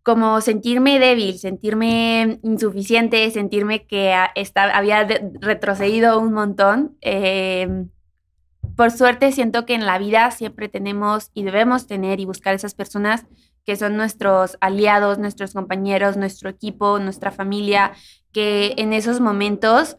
como 0.06 0.40
sentirme 0.40 1.00
débil, 1.00 1.40
sentirme 1.40 2.40
insuficiente, 2.44 3.32
sentirme 3.32 3.88
que 3.88 4.14
había 4.14 5.08
retrocedido 5.42 6.20
un 6.20 6.32
montón. 6.32 6.96
Em, 7.02 7.90
por 8.78 8.92
suerte 8.92 9.32
siento 9.32 9.66
que 9.66 9.74
en 9.74 9.88
la 9.88 9.98
vida 9.98 10.30
siempre 10.30 10.70
tenemos 10.70 11.32
y 11.34 11.42
debemos 11.42 11.88
tener 11.88 12.20
y 12.20 12.26
buscar 12.26 12.54
esas 12.54 12.76
personas 12.76 13.26
que 13.66 13.76
son 13.78 13.98
nuestros 13.98 14.58
aliados, 14.62 15.18
nuestros 15.18 15.54
compañeros, 15.54 16.18
nuestro 16.18 16.52
equipo, 16.52 17.00
nuestra 17.00 17.32
familia, 17.32 17.94
que 18.32 18.76
en 18.78 18.94
esos 18.94 19.20
momentos 19.22 19.98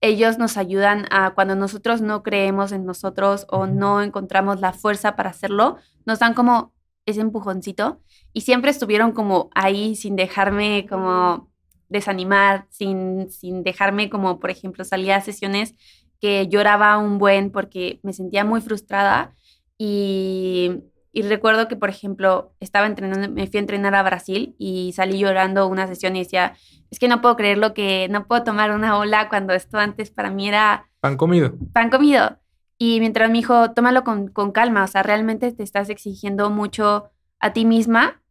ellos 0.00 0.38
nos 0.38 0.56
ayudan 0.56 1.04
a 1.10 1.34
cuando 1.34 1.56
nosotros 1.56 2.00
no 2.00 2.22
creemos 2.22 2.72
en 2.72 2.86
nosotros 2.86 3.46
o 3.50 3.66
no 3.66 4.00
encontramos 4.00 4.60
la 4.60 4.72
fuerza 4.72 5.14
para 5.14 5.28
hacerlo, 5.28 5.76
nos 6.06 6.20
dan 6.20 6.32
como 6.32 6.72
ese 7.06 7.20
empujoncito 7.20 8.00
y 8.32 8.42
siempre 8.42 8.70
estuvieron 8.70 9.12
como 9.12 9.50
ahí 9.54 9.96
sin 9.96 10.16
dejarme 10.16 10.86
como 10.88 11.50
desanimar, 11.88 12.66
sin, 12.70 13.30
sin 13.30 13.64
dejarme 13.64 14.10
como, 14.10 14.38
por 14.38 14.50
ejemplo, 14.50 14.84
salía 14.84 15.16
a 15.16 15.20
sesiones 15.20 15.74
que 16.20 16.46
lloraba 16.48 16.98
un 16.98 17.18
buen 17.18 17.50
porque 17.50 18.00
me 18.02 18.12
sentía 18.12 18.44
muy 18.44 18.60
frustrada 18.60 19.34
y 19.76 20.82
y 21.12 21.22
recuerdo 21.22 21.66
que, 21.66 21.76
por 21.76 21.90
ejemplo, 21.90 22.54
estaba 22.60 22.86
entrenando, 22.86 23.28
me 23.28 23.46
fui 23.48 23.58
a 23.58 23.60
entrenar 23.60 23.94
a 23.94 24.02
Brasil 24.02 24.54
y 24.58 24.92
salí 24.94 25.18
llorando 25.18 25.66
una 25.66 25.88
sesión 25.88 26.14
y 26.14 26.20
decía, 26.20 26.54
es 26.90 26.98
que 26.98 27.08
no 27.08 27.20
puedo 27.20 27.36
creer 27.36 27.58
lo 27.58 27.74
que 27.74 28.08
no 28.10 28.26
puedo 28.26 28.44
tomar 28.44 28.70
una 28.70 28.96
ola 28.96 29.28
cuando 29.28 29.52
esto 29.52 29.78
antes 29.78 30.10
para 30.10 30.30
mí 30.30 30.48
era... 30.48 30.88
Pan 31.00 31.16
comido. 31.16 31.54
Pan 31.72 31.90
comido. 31.90 32.38
Y 32.82 32.98
mientras 33.00 33.28
me 33.28 33.36
dijo, 33.36 33.72
tómalo 33.72 34.04
con, 34.04 34.52
calma, 34.52 34.84
o 34.84 34.86
sea, 34.86 35.02
realmente 35.02 35.52
te 35.52 35.62
estás 35.62 35.90
exigiendo 35.90 36.48
mucho 36.48 37.10
a 37.38 37.52
ti 37.52 37.66
misma, 37.66 38.22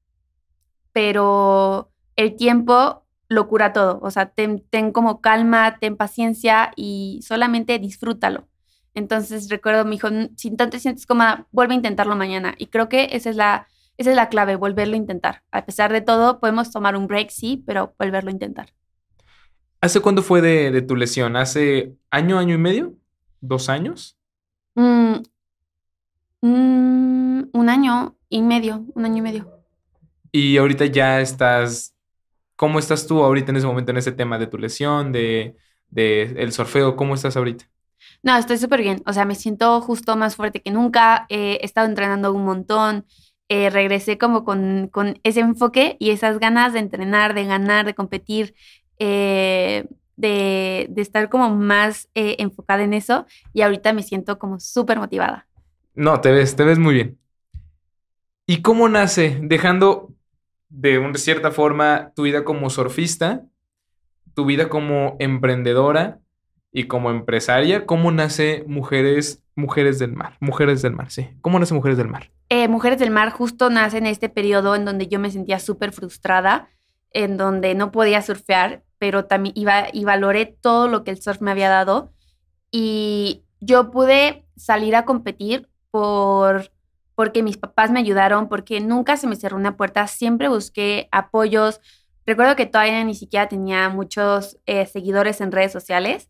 pero 0.91 1.91
el 2.15 2.35
tiempo 2.35 3.05
lo 3.27 3.47
cura 3.47 3.73
todo. 3.73 3.99
O 4.01 4.09
sea, 4.09 4.31
ten, 4.31 4.65
ten 4.71 4.91
como 4.91 5.21
calma, 5.21 5.77
ten 5.77 5.95
paciencia 5.95 6.71
y 6.75 7.19
solamente 7.21 7.77
disfrútalo. 7.77 8.47
Entonces 8.95 9.51
recuerdo, 9.51 9.85
me 9.85 9.91
dijo, 9.91 10.07
si 10.35 10.49
no 10.49 10.67
te 10.67 10.79
sientes 10.79 11.05
cómoda, 11.05 11.45
vuelve 11.51 11.75
a 11.75 11.77
intentarlo 11.77 12.15
mañana. 12.15 12.55
Y 12.57 12.67
creo 12.67 12.89
que 12.89 13.09
esa 13.11 13.29
es 13.29 13.35
la, 13.35 13.67
esa 13.97 14.09
es 14.09 14.15
la 14.15 14.29
clave, 14.29 14.55
volverlo 14.55 14.95
a 14.95 14.97
intentar. 14.97 15.43
A 15.51 15.63
pesar 15.63 15.93
de 15.93 16.01
todo, 16.01 16.39
podemos 16.39 16.71
tomar 16.71 16.95
un 16.95 17.05
break, 17.05 17.29
sí, 17.29 17.63
pero 17.67 17.93
volverlo 17.99 18.29
a 18.29 18.33
intentar. 18.33 18.69
¿Hace 19.79 19.99
cuándo 19.99 20.23
fue 20.23 20.41
de, 20.41 20.81
tu 20.81 20.95
lesión? 20.95 21.35
¿Hace 21.35 21.93
año, 22.09 22.39
año 22.39 22.55
y 22.55 22.57
medio? 22.57 22.95
¿Dos 23.41 23.69
años? 23.69 24.18
Mm, 24.75 25.21
mm, 26.41 27.49
un 27.51 27.69
año 27.69 28.15
y 28.29 28.41
medio, 28.41 28.85
un 28.93 29.05
año 29.05 29.17
y 29.17 29.21
medio. 29.21 29.59
Y 30.31 30.57
ahorita 30.57 30.85
ya 30.85 31.21
estás, 31.21 31.95
¿cómo 32.55 32.79
estás 32.79 33.07
tú 33.07 33.23
ahorita 33.23 33.51
en 33.51 33.57
ese 33.57 33.67
momento 33.67 33.91
en 33.91 33.97
ese 33.97 34.11
tema 34.11 34.37
de 34.37 34.47
tu 34.47 34.57
lesión, 34.57 35.11
de, 35.11 35.55
de 35.89 36.23
el 36.37 36.51
surfeo? 36.51 36.95
¿Cómo 36.95 37.15
estás 37.15 37.35
ahorita? 37.35 37.65
No, 38.23 38.37
estoy 38.37 38.57
súper 38.57 38.81
bien. 38.81 39.01
O 39.05 39.13
sea, 39.13 39.25
me 39.25 39.35
siento 39.35 39.81
justo 39.81 40.15
más 40.15 40.35
fuerte 40.35 40.61
que 40.61 40.71
nunca. 40.71 41.25
he 41.29 41.59
estado 41.63 41.87
entrenando 41.87 42.33
un 42.33 42.45
montón. 42.45 43.05
Eh, 43.51 43.71
regresé 43.71 44.19
como 44.19 44.43
con, 44.43 44.91
ese 45.23 45.39
enfoque 45.39 45.97
y 45.99 46.11
esas 46.11 46.37
ganas 46.37 46.73
de 46.73 46.79
entrenar, 46.79 47.33
de 47.33 47.45
ganar, 47.45 47.85
de 47.85 47.95
competir, 47.95 48.53
eh, 48.99 49.87
de, 50.19 50.91
estar 50.97 51.29
como 51.29 51.55
más 51.55 52.09
eh, 52.13 52.35
enfocada 52.39 52.83
en 52.83 52.93
eso. 52.93 53.25
Y 53.53 53.61
ahorita 53.61 53.93
me 53.93 54.03
siento 54.03 54.37
como 54.37 54.59
súper 54.59 54.99
motivada. 54.99 55.47
No, 55.95 56.21
te 56.21 56.31
ves, 56.31 56.55
te 56.55 56.63
ves 56.63 56.79
muy 56.79 56.93
bien. 56.93 57.17
¿Y 58.45 58.61
cómo 58.61 58.89
nace? 58.89 59.39
Dejando 59.41 60.13
de 60.69 60.99
una 60.99 61.17
cierta 61.17 61.51
forma 61.51 62.11
tu 62.15 62.23
vida 62.23 62.43
como 62.43 62.69
surfista, 62.69 63.45
tu 64.33 64.45
vida 64.45 64.69
como 64.69 65.15
emprendedora 65.19 66.19
y 66.71 66.85
como 66.85 67.09
empresaria, 67.09 67.85
¿cómo 67.85 68.11
nace 68.11 68.63
Mujeres, 68.67 69.43
Mujeres 69.55 69.99
del 69.99 70.13
Mar? 70.13 70.37
Mujeres 70.39 70.81
del 70.81 70.93
Mar, 70.93 71.09
sí. 71.11 71.29
¿Cómo 71.41 71.59
nace 71.59 71.73
Mujeres 71.73 71.97
del 71.97 72.07
Mar? 72.07 72.31
Eh, 72.49 72.67
Mujeres 72.67 72.99
del 72.99 73.11
Mar 73.11 73.31
justo 73.31 73.69
nace 73.69 73.97
en 73.97 74.05
este 74.05 74.29
periodo 74.29 74.75
en 74.75 74.85
donde 74.85 75.07
yo 75.07 75.19
me 75.19 75.31
sentía 75.31 75.59
súper 75.59 75.91
frustrada, 75.91 76.69
en 77.11 77.37
donde 77.37 77.73
no 77.75 77.91
podía 77.91 78.21
surfear, 78.21 78.83
pero 78.99 79.25
también 79.25 79.55
y 79.55 80.03
valoré 80.05 80.45
todo 80.45 80.87
lo 80.87 81.03
que 81.03 81.11
el 81.11 81.21
surf 81.21 81.41
me 81.41 81.51
había 81.51 81.69
dado. 81.69 82.11
Y 82.71 83.43
yo 83.59 83.91
pude 83.91 84.45
salir 84.55 84.95
a 84.95 85.05
competir 85.05 85.67
por 85.91 86.71
porque 87.15 87.43
mis 87.43 87.57
papás 87.57 87.91
me 87.91 87.99
ayudaron, 87.99 88.47
porque 88.47 88.79
nunca 88.79 89.17
se 89.17 89.27
me 89.27 89.35
cerró 89.35 89.57
una 89.57 89.75
puerta, 89.75 90.07
siempre 90.07 90.47
busqué 90.47 91.09
apoyos. 91.11 91.81
Recuerdo 92.25 92.55
que 92.55 92.65
todavía 92.65 93.03
ni 93.03 93.15
siquiera 93.15 93.49
tenía 93.49 93.89
muchos 93.89 94.57
eh, 94.65 94.85
seguidores 94.85 95.41
en 95.41 95.51
redes 95.51 95.71
sociales 95.71 96.29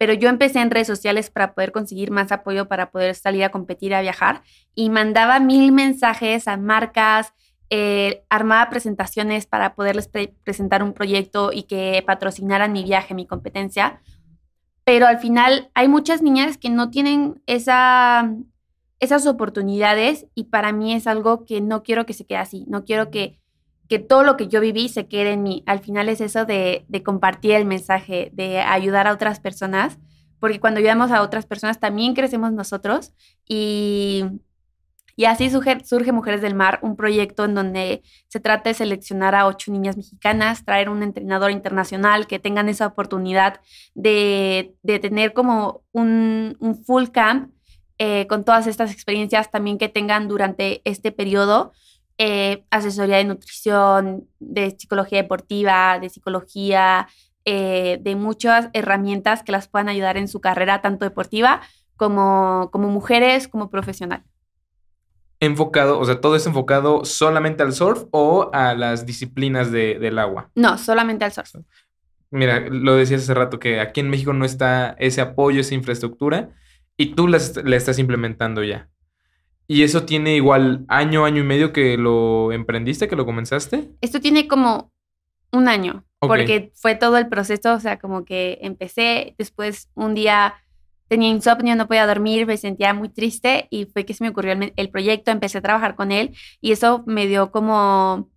pero 0.00 0.14
yo 0.14 0.30
empecé 0.30 0.60
en 0.60 0.70
redes 0.70 0.86
sociales 0.86 1.28
para 1.28 1.52
poder 1.52 1.72
conseguir 1.72 2.10
más 2.10 2.32
apoyo 2.32 2.68
para 2.68 2.90
poder 2.90 3.14
salir 3.14 3.44
a 3.44 3.50
competir, 3.50 3.94
a 3.94 4.00
viajar, 4.00 4.40
y 4.74 4.88
mandaba 4.88 5.40
mil 5.40 5.72
mensajes 5.72 6.48
a 6.48 6.56
marcas, 6.56 7.34
eh, 7.70 8.24
armaba 8.28 8.68
presentaciones 8.68 9.46
para 9.46 9.74
poderles 9.74 10.10
presentar 10.44 10.82
un 10.82 10.92
proyecto 10.92 11.50
y 11.52 11.62
que 11.62 12.02
patrocinaran 12.06 12.72
mi 12.72 12.84
viaje, 12.84 13.14
mi 13.14 13.26
competencia. 13.26 14.00
Pero 14.84 15.06
al 15.06 15.18
final 15.18 15.70
hay 15.74 15.88
muchas 15.88 16.20
niñas 16.20 16.58
que 16.58 16.68
no 16.68 16.90
tienen 16.90 17.40
esa, 17.46 18.34
esas 18.98 19.26
oportunidades 19.26 20.26
y 20.34 20.44
para 20.44 20.72
mí 20.72 20.94
es 20.94 21.06
algo 21.06 21.44
que 21.44 21.60
no 21.60 21.82
quiero 21.82 22.06
que 22.06 22.12
se 22.12 22.26
quede 22.26 22.38
así, 22.38 22.64
no 22.68 22.84
quiero 22.84 23.10
que 23.10 23.40
que 23.90 23.98
todo 23.98 24.22
lo 24.22 24.36
que 24.36 24.46
yo 24.46 24.60
viví 24.60 24.88
se 24.88 25.08
quede 25.08 25.32
en 25.32 25.42
mí. 25.42 25.64
Al 25.66 25.80
final 25.80 26.08
es 26.08 26.20
eso 26.20 26.44
de, 26.44 26.86
compartir 27.04 27.50
el 27.56 27.64
mensaje, 27.64 28.30
de 28.32 28.60
ayudar 28.60 29.08
a 29.08 29.12
otras 29.12 29.40
personas, 29.40 29.98
porque 30.38 30.60
cuando 30.60 30.78
ayudamos 30.78 31.10
a 31.10 31.22
otras 31.22 31.44
personas 31.44 31.80
también 31.80 32.14
crecemos 32.14 32.52
nosotros 32.52 33.12
y, 33.48 34.24
y 35.16 35.24
así 35.24 35.50
surge, 35.50 36.12
Mujeres 36.12 36.42
del 36.42 36.54
Mar, 36.54 36.78
un 36.82 36.96
proyecto 36.96 37.44
en 37.44 37.54
donde 37.54 38.02
se 38.28 38.40
trata 38.40 38.70
de 38.70 38.74
seleccionar 38.74 39.34
a 39.34 39.46
ocho 39.46 39.72
niñas 39.72 39.96
mexicanas, 39.96 40.64
traer 40.64 40.88
un 40.88 41.02
entrenador 41.02 41.50
internacional 41.50 42.26
que 42.26 42.38
tengan 42.38 42.68
esa 42.68 42.86
oportunidad 42.86 43.60
de, 43.94 44.74
tener 44.84 45.32
como 45.32 45.82
un, 45.92 46.56
full 46.86 47.08
camp 47.08 47.52
eh, 47.98 48.26
con 48.28 48.44
todas 48.44 48.66
estas 48.66 48.92
experiencias 48.92 49.50
también 49.50 49.78
que 49.78 49.88
tengan 49.88 50.26
durante 50.26 50.80
este 50.84 51.12
periodo 51.12 51.72
eh, 52.22 52.64
asesoría 52.70 53.16
de 53.16 53.24
nutrición, 53.24 54.28
de 54.40 54.76
psicología 54.78 55.22
deportiva, 55.22 55.98
de 55.98 56.10
psicología, 56.10 57.08
eh, 57.46 57.98
de 58.02 58.14
muchas 58.14 58.68
herramientas 58.74 59.42
que 59.42 59.52
las 59.52 59.68
puedan 59.68 59.88
ayudar 59.88 60.18
en 60.18 60.28
su 60.28 60.38
carrera, 60.42 60.82
tanto 60.82 61.06
deportiva 61.06 61.62
como, 61.96 62.68
como 62.72 62.88
mujeres, 62.88 63.48
como 63.48 63.70
profesional. 63.70 64.22
Enfocado, 65.40 65.98
o 65.98 66.04
sea, 66.04 66.20
todo 66.20 66.36
es 66.36 66.46
enfocado 66.46 67.04
solamente 67.04 67.62
al 67.62 67.72
surf 67.72 68.04
o 68.10 68.50
a 68.52 68.74
las 68.74 69.06
disciplinas 69.06 69.72
del 69.72 70.18
agua. 70.18 70.50
No, 70.54 70.76
solamente 70.76 71.24
al 71.24 71.32
surf. 71.32 71.54
Mira, 72.30 72.60
lo 72.60 72.94
decías 72.94 73.22
hace 73.22 73.34
rato 73.34 73.58
que 73.58 73.80
aquí 73.80 74.00
en 74.00 74.10
México 74.10 74.32
no 74.32 74.44
está 74.44 74.94
ese 74.98 75.20
apoyo, 75.20 75.62
esa 75.62 75.74
infraestructura, 75.74 76.50
y 76.96 77.14
tú 77.14 77.26
la 77.26 77.38
estás 77.38 77.98
implementando 77.98 78.62
ya. 78.62 78.90
¿Y 79.66 79.82
eso 79.82 80.04
tiene 80.04 80.36
igual 80.36 80.84
año, 80.88 81.24
año 81.24 81.42
y 81.42 81.46
medio 81.46 81.72
que 81.72 81.96
lo 81.96 82.52
emprendiste, 82.52 83.08
que 83.08 83.16
lo 83.16 83.24
comenzaste? 83.24 83.90
Esto 84.00 84.20
tiene 84.20 84.46
como 84.46 84.92
un 85.52 85.68
año, 85.68 86.04
porque 86.18 86.70
fue 86.74 86.96
todo 86.96 87.16
el 87.16 87.28
proceso, 87.28 87.74
o 87.74 87.80
sea, 87.80 87.98
como 87.98 88.24
que 88.24 88.58
empecé, 88.62 89.34
después 89.38 89.88
un 89.94 90.14
día 90.14 90.54
tenía 91.10 91.28
insomnio, 91.28 91.74
no 91.74 91.88
podía 91.88 92.06
dormir, 92.06 92.46
me 92.46 92.56
sentía 92.56 92.94
muy 92.94 93.08
triste 93.08 93.66
y 93.68 93.86
fue 93.86 94.06
que 94.06 94.14
se 94.14 94.22
me 94.22 94.30
ocurrió 94.30 94.52
el, 94.76 94.90
proyecto, 94.90 95.32
empecé 95.32 95.58
a 95.58 95.60
trabajar 95.60 95.96
con 95.96 96.12
él 96.12 96.36
y 96.60 96.70
eso 96.70 97.02
me 97.04 97.26
dio 97.26 97.50
como, 97.50 98.30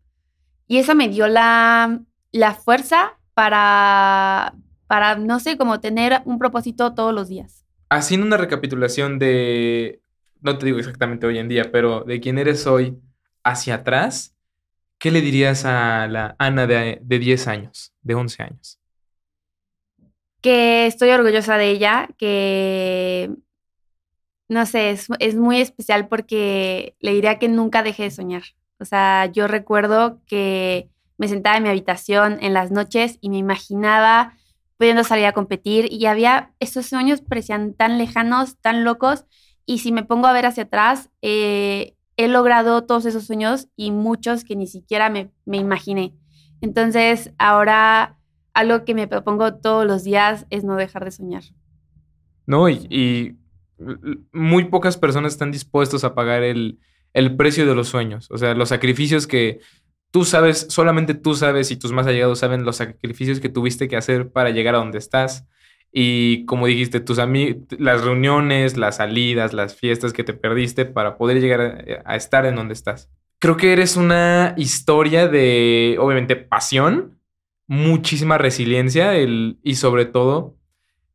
y 0.68 0.80
eso 0.80 0.96
me 0.96 1.08
dio 1.08 1.28
la, 1.28 2.02
la 2.32 2.56
fuerza 2.56 3.20
para, 3.36 4.56
para, 4.88 5.18
no 5.18 5.40
sé, 5.40 5.56
como 5.56 5.80
tener 5.80 6.24
un 6.26 6.40
propósito 6.40 6.96
todos 6.96 7.14
los 7.14 7.30
días. 7.30 7.64
Haciendo 7.92 8.26
una 8.26 8.38
recapitulación 8.38 9.20
de 9.20 10.02
no 10.42 10.58
te 10.58 10.66
digo 10.66 10.80
exactamente 10.80 11.28
hoy 11.28 11.38
en 11.38 11.48
día, 11.48 11.72
pero 11.72 12.02
de 12.02 12.20
quién 12.20 12.40
eres 12.40 12.66
hoy 12.66 13.00
hacia 13.44 13.76
atrás, 13.76 14.36
¿qué 14.98 15.12
le 15.12 15.22
dirías 15.22 15.64
a 15.64 16.08
la 16.08 16.36
Ana 16.40 16.66
de, 16.66 17.00
10 17.04 17.48
años, 17.48 17.94
de 18.02 18.16
11 18.16 18.42
años? 18.42 18.80
Que 20.44 20.86
estoy 20.86 21.10
orgullosa 21.10 21.58
de 21.58 21.72
ella, 21.72 22.10
que, 22.20 23.32
no 24.48 24.68
sé, 24.68 24.92
es, 24.92 25.08
es 25.18 25.36
muy 25.36 25.60
especial 25.60 26.08
porque 26.08 26.96
le 27.00 27.14
diría 27.14 27.40
que 27.40 27.48
nunca 27.50 27.82
dejé 27.82 28.04
de 28.04 28.12
soñar. 28.12 28.44
O 28.80 28.86
sea, 28.86 29.32
yo 29.34 29.48
recuerdo 29.48 30.22
que 30.28 30.90
me 31.18 31.28
sentaba 31.28 31.58
en 31.58 31.64
mi 31.64 31.70
habitación 31.70 32.38
en 32.42 32.54
las 32.54 32.70
noches 32.70 33.18
y 33.22 33.30
me 33.30 33.38
imaginaba 33.38 34.38
pudiendo 34.78 35.04
salir 35.04 35.26
a 35.26 35.32
competir 35.32 35.92
y 35.92 36.06
había 36.06 36.54
esos 36.60 36.88
sueños 36.88 37.22
parecían 37.22 37.74
tan 37.74 37.98
lejanos, 37.98 38.58
tan 38.60 38.84
locos 38.84 39.26
y 39.66 39.80
si 39.80 39.92
me 39.92 40.04
pongo 40.04 40.28
a 40.28 40.34
ver 40.34 40.46
hacia 40.46 40.64
atrás, 40.64 41.10
eh, 41.22 41.96
he 42.18 42.28
logrado 42.28 42.84
todos 42.84 43.06
esos 43.06 43.26
sueños 43.26 43.68
y 43.76 43.92
muchos 43.92 44.44
que 44.44 44.56
ni 44.56 44.68
siquiera 44.68 45.10
me, 45.10 45.32
imaginé. 45.46 46.14
Entonces, 46.62 47.32
ahora 47.38 48.18
algo 48.54 48.86
que 48.86 48.94
me 48.94 49.08
propongo 49.08 49.56
todos 49.56 49.86
los 49.86 50.04
días 50.04 50.46
es 50.50 50.64
no 50.64 50.76
dejar 50.76 51.06
de 51.06 51.12
soñar. 51.12 51.44
No, 52.46 52.70
y, 52.70 53.38
muy 54.32 54.66
pocas 54.66 54.98
personas 54.98 55.34
están 55.34 55.52
dispuestos 55.52 56.04
a 56.04 56.14
pagar 56.16 56.44
el, 56.44 56.80
el, 57.14 57.36
precio 57.36 57.66
de 57.66 57.76
los 57.76 57.90
sueños. 57.90 58.30
O 58.32 58.38
sea, 58.38 58.54
los 58.54 58.70
sacrificios 58.70 59.28
que 59.28 59.60
tú 60.12 60.26
sabes, 60.26 60.68
solamente 60.70 61.16
tú 61.16 61.34
sabes 61.34 61.72
y 61.72 61.76
tus 61.76 61.92
más 61.92 62.06
allegados 62.06 62.40
saben 62.40 62.64
los 62.64 62.78
sacrificios 62.78 63.40
que 63.40 63.50
tuviste 63.50 63.88
que 63.88 63.98
hacer 63.98 64.32
para 64.32 64.52
llegar 64.52 64.76
a 64.76 64.78
donde 64.78 65.00
estás. 65.00 65.48
Y 65.92 66.46
como 66.46 66.68
dijiste, 66.68 67.00
tus 67.00 67.18
las 67.18 68.04
reuniones, 68.04 68.78
las 68.78 68.98
salidas, 68.98 69.54
las 69.54 69.76
fiestas 69.76 70.14
que 70.14 70.24
te 70.24 70.34
perdiste 70.34 70.86
para 70.86 71.18
poder 71.18 71.42
llegar 71.42 72.02
a, 72.06 72.16
estar 72.16 72.46
en 72.46 72.56
donde 72.56 72.74
estás. 72.74 73.10
Creo 73.40 73.58
que 73.58 73.74
eres 73.74 73.96
una 73.96 74.54
historia 74.58 75.28
de, 75.28 75.98
obviamente, 76.00 76.36
pasión, 76.36 77.20
muchísima 77.68 78.38
resiliencia 78.38 79.16
el, 79.16 79.60
y 79.64 79.76
sobre 79.76 80.06
todo 80.06 80.58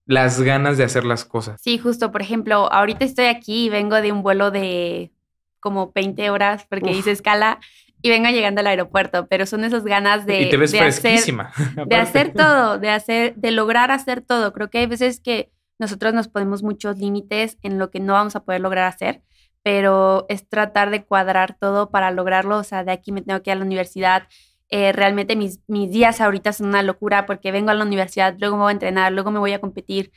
las 0.06 0.40
ganas 0.40 0.78
de 0.78 0.84
hacer 0.84 1.04
las 1.04 1.24
cosas. 1.24 1.60
Sí, 1.62 1.78
justo, 1.78 2.10
por 2.10 2.22
ejemplo, 2.22 2.72
ahorita 2.72 3.04
estoy 3.04 3.26
aquí 3.26 3.66
y 3.66 3.68
vengo 3.68 4.00
de 4.00 4.10
un 4.10 4.22
vuelo 4.22 4.50
de 4.50 5.12
como 5.60 5.92
20 5.94 6.30
horas 6.30 6.66
porque 6.68 6.92
hice 6.92 7.10
escala 7.10 7.58
y 8.00 8.10
venga 8.10 8.30
llegando 8.30 8.60
al 8.60 8.68
aeropuerto, 8.68 9.26
pero 9.28 9.44
son 9.44 9.64
esas 9.64 9.84
ganas 9.84 10.24
de, 10.24 10.42
y 10.42 10.50
te 10.50 10.56
ves 10.56 10.72
de 10.72 10.80
hacer, 10.80 11.20
de 11.86 11.96
hacer 11.96 12.32
todo, 12.32 12.78
de 12.78 12.90
hacer, 12.90 13.34
de 13.34 13.50
lograr 13.50 13.90
hacer 13.90 14.22
todo. 14.22 14.52
Creo 14.52 14.70
que 14.70 14.78
hay 14.78 14.86
veces 14.86 15.20
que 15.20 15.52
nosotros 15.78 16.14
nos 16.14 16.28
ponemos 16.28 16.62
muchos 16.62 16.98
límites 16.98 17.58
en 17.62 17.78
lo 17.78 17.90
que 17.90 18.00
no 18.00 18.12
vamos 18.14 18.36
a 18.36 18.44
poder 18.44 18.60
lograr 18.60 18.84
hacer, 18.84 19.22
pero 19.62 20.26
es 20.28 20.48
tratar 20.48 20.90
de 20.90 21.04
cuadrar 21.04 21.56
todo 21.58 21.90
para 21.90 22.10
lograrlo. 22.10 22.56
O 22.58 22.64
sea, 22.64 22.84
de 22.84 22.92
aquí 22.92 23.12
me 23.12 23.22
tengo 23.22 23.42
que 23.42 23.50
ir 23.50 23.52
a 23.52 23.58
la 23.58 23.64
universidad. 23.64 24.28
Eh, 24.70 24.92
realmente 24.92 25.34
mis, 25.34 25.60
mis 25.66 25.90
días 25.90 26.20
ahorita 26.20 26.52
son 26.52 26.68
una 26.68 26.82
locura 26.82 27.24
porque 27.26 27.52
vengo 27.52 27.70
a 27.70 27.74
la 27.74 27.84
universidad, 27.84 28.36
luego 28.38 28.56
me 28.56 28.64
voy 28.64 28.70
a 28.70 28.72
entrenar, 28.72 29.12
luego 29.12 29.30
me 29.30 29.38
voy 29.38 29.52
a 29.52 29.60
competir, 29.60 30.12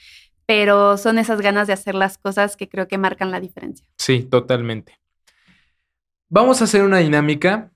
pero 0.45 0.97
son 0.97 1.17
esas 1.17 1.39
ganas 1.41 1.67
de 1.67 1.73
hacer 1.73 1.95
las 1.95 2.17
cosas 2.17 2.57
que 2.57 2.67
creo 2.67 2.87
que 2.87 2.97
marcan 2.97 3.31
la 3.31 3.39
diferencia. 3.39 3.87
Sí, 3.97 4.23
totalmente. 4.23 4.99
Vamos 6.29 6.61
a 6.61 6.65
hacer 6.65 6.83
una 6.83 6.97
dinámica. 6.97 7.71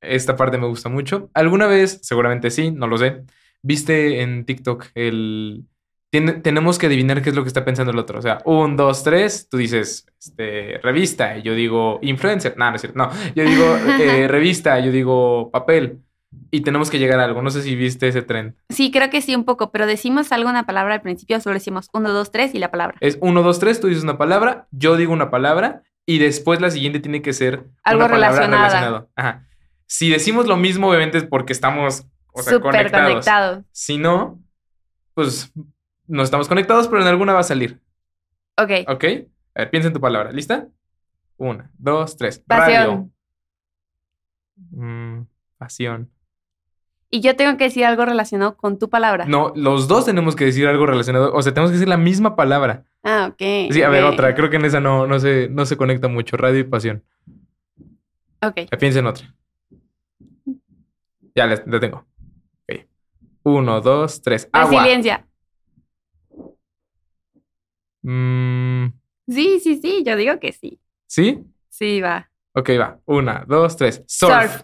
Esta 0.00 0.34
parte 0.34 0.58
me 0.58 0.66
gusta 0.66 0.88
mucho. 0.88 1.30
¿Alguna 1.34 1.66
vez, 1.66 2.00
seguramente 2.02 2.50
sí, 2.50 2.70
no 2.70 2.86
lo 2.86 2.98
sé, 2.98 3.24
viste 3.62 4.22
en 4.22 4.44
TikTok 4.44 4.86
el... 4.94 5.66
tenemos 6.10 6.78
que 6.78 6.86
adivinar 6.86 7.22
qué 7.22 7.30
es 7.30 7.36
lo 7.36 7.42
que 7.42 7.48
está 7.48 7.64
pensando 7.64 7.92
el 7.92 7.98
otro. 7.98 8.18
O 8.18 8.22
sea, 8.22 8.38
un, 8.44 8.76
dos, 8.76 9.04
tres, 9.04 9.48
tú 9.48 9.58
dices 9.58 10.06
este, 10.18 10.78
revista, 10.82 11.38
y 11.38 11.42
yo 11.42 11.54
digo 11.54 12.00
influencer. 12.02 12.56
No, 12.56 12.68
no 12.68 12.76
es 12.76 12.80
cierto. 12.82 12.98
No, 12.98 13.10
yo 13.34 13.44
digo 13.44 13.76
eh, 14.00 14.26
revista, 14.26 14.78
yo 14.80 14.90
digo 14.90 15.50
papel. 15.50 16.00
Y 16.52 16.60
tenemos 16.62 16.90
que 16.90 16.98
llegar 16.98 17.20
a 17.20 17.24
algo. 17.24 17.42
No 17.42 17.50
sé 17.50 17.62
si 17.62 17.76
viste 17.76 18.08
ese 18.08 18.22
tren. 18.22 18.56
Sí, 18.68 18.90
creo 18.90 19.10
que 19.10 19.20
sí, 19.20 19.34
un 19.34 19.44
poco, 19.44 19.70
pero 19.70 19.86
decimos 19.86 20.32
algo, 20.32 20.50
una 20.50 20.66
palabra 20.66 20.94
al 20.94 21.02
principio, 21.02 21.40
solo 21.40 21.54
decimos 21.54 21.88
uno, 21.92 22.12
dos, 22.12 22.32
tres 22.32 22.54
y 22.54 22.58
la 22.58 22.70
palabra. 22.70 22.96
Es 23.00 23.18
uno, 23.20 23.42
dos, 23.42 23.60
tres, 23.60 23.80
tú 23.80 23.86
dices 23.86 24.02
una 24.02 24.18
palabra, 24.18 24.66
yo 24.70 24.96
digo 24.96 25.12
una 25.12 25.30
palabra 25.30 25.82
y 26.06 26.18
después 26.18 26.60
la 26.60 26.70
siguiente 26.70 26.98
tiene 26.98 27.22
que 27.22 27.32
ser 27.32 27.66
algo 27.84 28.08
relacionado. 28.08 29.10
Ajá. 29.14 29.46
Si 29.86 30.08
decimos 30.08 30.46
lo 30.46 30.56
mismo, 30.56 30.88
obviamente 30.88 31.18
es 31.18 31.24
porque 31.24 31.52
estamos 31.52 32.04
conectados. 32.62 33.64
Si 33.72 33.98
no, 33.98 34.40
pues 35.14 35.52
no 36.10 36.22
estamos 36.22 36.48
conectados, 36.48 36.88
pero 36.88 37.02
en 37.02 37.08
alguna 37.08 37.32
va 37.32 37.40
a 37.40 37.44
salir. 37.44 37.80
Ok. 38.56 38.70
Ok. 38.88 39.04
A 39.54 39.60
ver, 39.60 39.70
piensa 39.70 39.88
en 39.88 39.94
tu 39.94 40.00
palabra. 40.00 40.32
¿Lista? 40.32 40.68
Una, 41.36 41.70
dos, 41.78 42.16
tres. 42.16 42.38
Pasión. 42.40 43.12
Mm, 44.70 45.22
pasión. 45.56 46.10
Y 47.08 47.20
yo 47.20 47.34
tengo 47.34 47.56
que 47.56 47.64
decir 47.64 47.84
algo 47.84 48.04
relacionado 48.04 48.56
con 48.56 48.78
tu 48.78 48.88
palabra. 48.88 49.24
No, 49.24 49.52
los 49.56 49.88
dos 49.88 50.04
tenemos 50.04 50.36
que 50.36 50.44
decir 50.44 50.66
algo 50.68 50.86
relacionado. 50.86 51.32
O 51.32 51.42
sea, 51.42 51.52
tenemos 51.52 51.70
que 51.70 51.76
decir 51.76 51.88
la 51.88 51.96
misma 51.96 52.36
palabra. 52.36 52.84
Ah, 53.02 53.30
ok. 53.32 53.72
Sí, 53.72 53.82
a 53.82 53.88
ver, 53.88 54.04
otra. 54.04 54.34
Creo 54.34 54.50
que 54.50 54.56
en 54.56 54.64
esa 54.64 54.80
no, 54.80 55.06
no, 55.06 55.18
se, 55.18 55.48
no 55.48 55.64
se 55.66 55.76
conecta 55.76 56.08
mucho. 56.08 56.36
Radio 56.36 56.60
y 56.60 56.64
pasión. 56.64 57.02
Ok. 58.42 58.68
Piensa 58.78 58.98
en 58.98 59.06
otra. 59.06 59.34
Ya, 61.34 61.46
la 61.46 61.80
tengo. 61.80 62.06
Ok. 62.68 62.86
Uno, 63.44 63.80
dos, 63.80 64.22
tres. 64.22 64.48
Resiliencia. 64.52 65.26
Mm. 68.02 68.86
Sí, 69.28 69.60
sí, 69.60 69.80
sí. 69.80 70.02
Yo 70.04 70.16
digo 70.16 70.38
que 70.40 70.52
sí. 70.52 70.80
¿Sí? 71.06 71.44
Sí, 71.68 72.00
va. 72.00 72.30
Ok, 72.52 72.70
va. 72.80 72.98
Una, 73.06 73.44
dos, 73.46 73.76
tres. 73.76 74.02
Surf. 74.06 74.62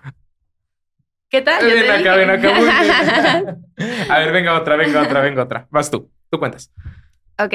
¿Qué 1.29 1.43
tal? 1.43 1.65
Ven 1.65 1.91
acá, 1.91 2.17
ven 2.17 2.31
acá. 2.31 2.49
A 4.15 4.19
ver, 4.19 4.33
venga 4.33 4.59
otra, 4.59 4.77
venga 4.77 5.03
otra, 5.03 5.21
venga 5.21 5.43
otra. 5.43 5.67
Vas 5.71 5.91
tú. 5.91 6.11
Tú 6.31 6.39
cuentas. 6.39 6.73
Ok. 7.39 7.55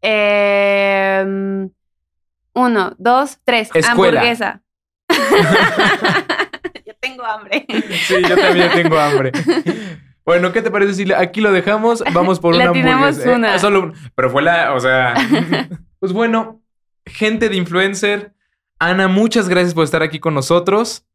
Em, 0.00 1.70
uno, 2.54 2.94
dos, 2.98 3.38
tres. 3.44 3.70
Escuela. 3.74 4.20
Hamburguesa. 4.20 4.62
yo 6.86 6.94
tengo 7.00 7.24
hambre. 7.24 7.66
Sí, 8.06 8.14
yo 8.28 8.36
también 8.36 8.70
tengo 8.72 8.98
hambre. 8.98 9.32
Bueno, 10.26 10.52
¿qué 10.52 10.60
te 10.60 10.70
parece 10.72 10.92
si 10.94 11.12
aquí 11.12 11.40
lo 11.40 11.52
dejamos? 11.52 12.02
Vamos 12.12 12.40
por 12.40 12.54
una 12.56 12.64
hamburguesa. 12.70 13.30
Eh, 13.30 13.34
una. 13.34 13.58
solo 13.58 13.80
un- 13.84 13.94
Pero 14.14 14.28
fue 14.30 14.42
la, 14.42 14.74
o 14.74 14.80
sea... 14.80 15.14
pues 16.00 16.12
bueno, 16.12 16.60
gente 17.06 17.48
de 17.48 17.56
influencer. 17.56 18.32
Ana, 18.78 19.08
muchas 19.08 19.48
gracias 19.48 19.72
por 19.72 19.84
estar 19.84 20.02
aquí 20.02 20.18
con 20.18 20.34
nosotros. 20.34 21.06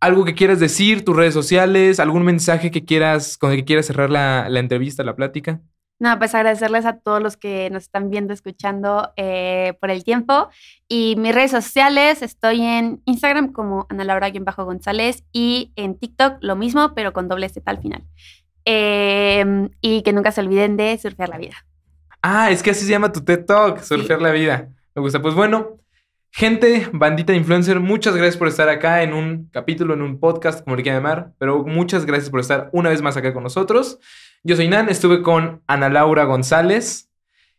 ¿Algo 0.00 0.24
que 0.24 0.34
quieras 0.34 0.58
decir, 0.60 1.04
tus 1.04 1.14
redes 1.16 1.34
sociales, 1.34 2.00
algún 2.00 2.24
mensaje 2.24 2.70
que 2.70 2.84
quieras, 2.84 3.36
con 3.36 3.50
el 3.50 3.58
que 3.58 3.64
quieras 3.64 3.86
cerrar 3.86 4.10
la, 4.10 4.48
la 4.48 4.60
entrevista, 4.60 5.04
la 5.04 5.14
plática? 5.14 5.60
No, 6.00 6.18
pues 6.18 6.34
agradecerles 6.34 6.84
a 6.84 6.98
todos 6.98 7.22
los 7.22 7.36
que 7.36 7.70
nos 7.70 7.84
están 7.84 8.10
viendo, 8.10 8.34
escuchando 8.34 9.12
eh, 9.16 9.74
por 9.80 9.88
el 9.92 10.02
tiempo. 10.02 10.48
Y 10.88 11.14
mis 11.16 11.32
redes 11.32 11.52
sociales, 11.52 12.22
estoy 12.22 12.62
en 12.62 13.00
Instagram 13.04 13.52
como 13.52 13.86
Ana 13.88 14.02
Laura-González 14.02 15.22
y 15.30 15.72
en 15.76 15.96
TikTok 15.96 16.38
lo 16.40 16.56
mismo, 16.56 16.92
pero 16.96 17.12
con 17.12 17.28
doble 17.28 17.48
Z 17.48 17.70
al 17.70 17.78
final. 17.80 18.02
Eh, 18.64 19.68
y 19.80 20.02
que 20.02 20.12
nunca 20.12 20.32
se 20.32 20.40
olviden 20.40 20.76
de 20.76 20.96
surfear 20.98 21.28
la 21.28 21.38
vida. 21.38 21.56
Ah, 22.22 22.50
es 22.50 22.62
que 22.62 22.70
así 22.70 22.84
se 22.84 22.90
llama 22.90 23.12
tu 23.12 23.24
TED 23.24 23.44
Talk, 23.44 23.80
surfear 23.80 24.22
la 24.22 24.30
vida. 24.30 24.68
Me 24.94 25.02
gusta. 25.02 25.20
Pues 25.20 25.34
bueno, 25.34 25.78
gente, 26.30 26.88
bandita 26.92 27.34
influencer, 27.34 27.80
muchas 27.80 28.14
gracias 28.14 28.36
por 28.36 28.48
estar 28.48 28.68
acá 28.68 29.02
en 29.02 29.12
un 29.12 29.48
capítulo, 29.50 29.94
en 29.94 30.02
un 30.02 30.20
podcast, 30.20 30.62
como 30.62 30.76
le 30.76 30.82
quieran 30.82 31.02
llamar, 31.02 31.32
pero 31.38 31.64
muchas 31.64 32.06
gracias 32.06 32.30
por 32.30 32.40
estar 32.40 32.70
una 32.72 32.90
vez 32.90 33.02
más 33.02 33.16
acá 33.16 33.34
con 33.34 33.42
nosotros. 33.42 33.98
Yo 34.44 34.54
soy 34.56 34.68
Nan, 34.68 34.88
estuve 34.88 35.22
con 35.22 35.62
Ana 35.66 35.88
Laura 35.88 36.24
González. 36.24 37.08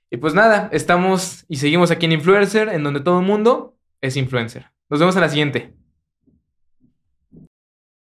Y 0.09 0.17
pues 0.17 0.33
nada, 0.33 0.69
estamos 0.71 1.43
y 1.49 1.57
seguimos 1.57 1.89
aquí 1.91 2.05
en 2.05 2.11
Influencer, 2.13 2.69
en 2.69 2.83
donde 2.83 2.99
todo 2.99 3.19
el 3.19 3.25
mundo 3.25 3.75
es 3.99 4.15
influencer. 4.15 4.71
Nos 4.89 4.99
vemos 4.99 5.15
en 5.15 5.21
la 5.21 5.29
siguiente. 5.29 5.73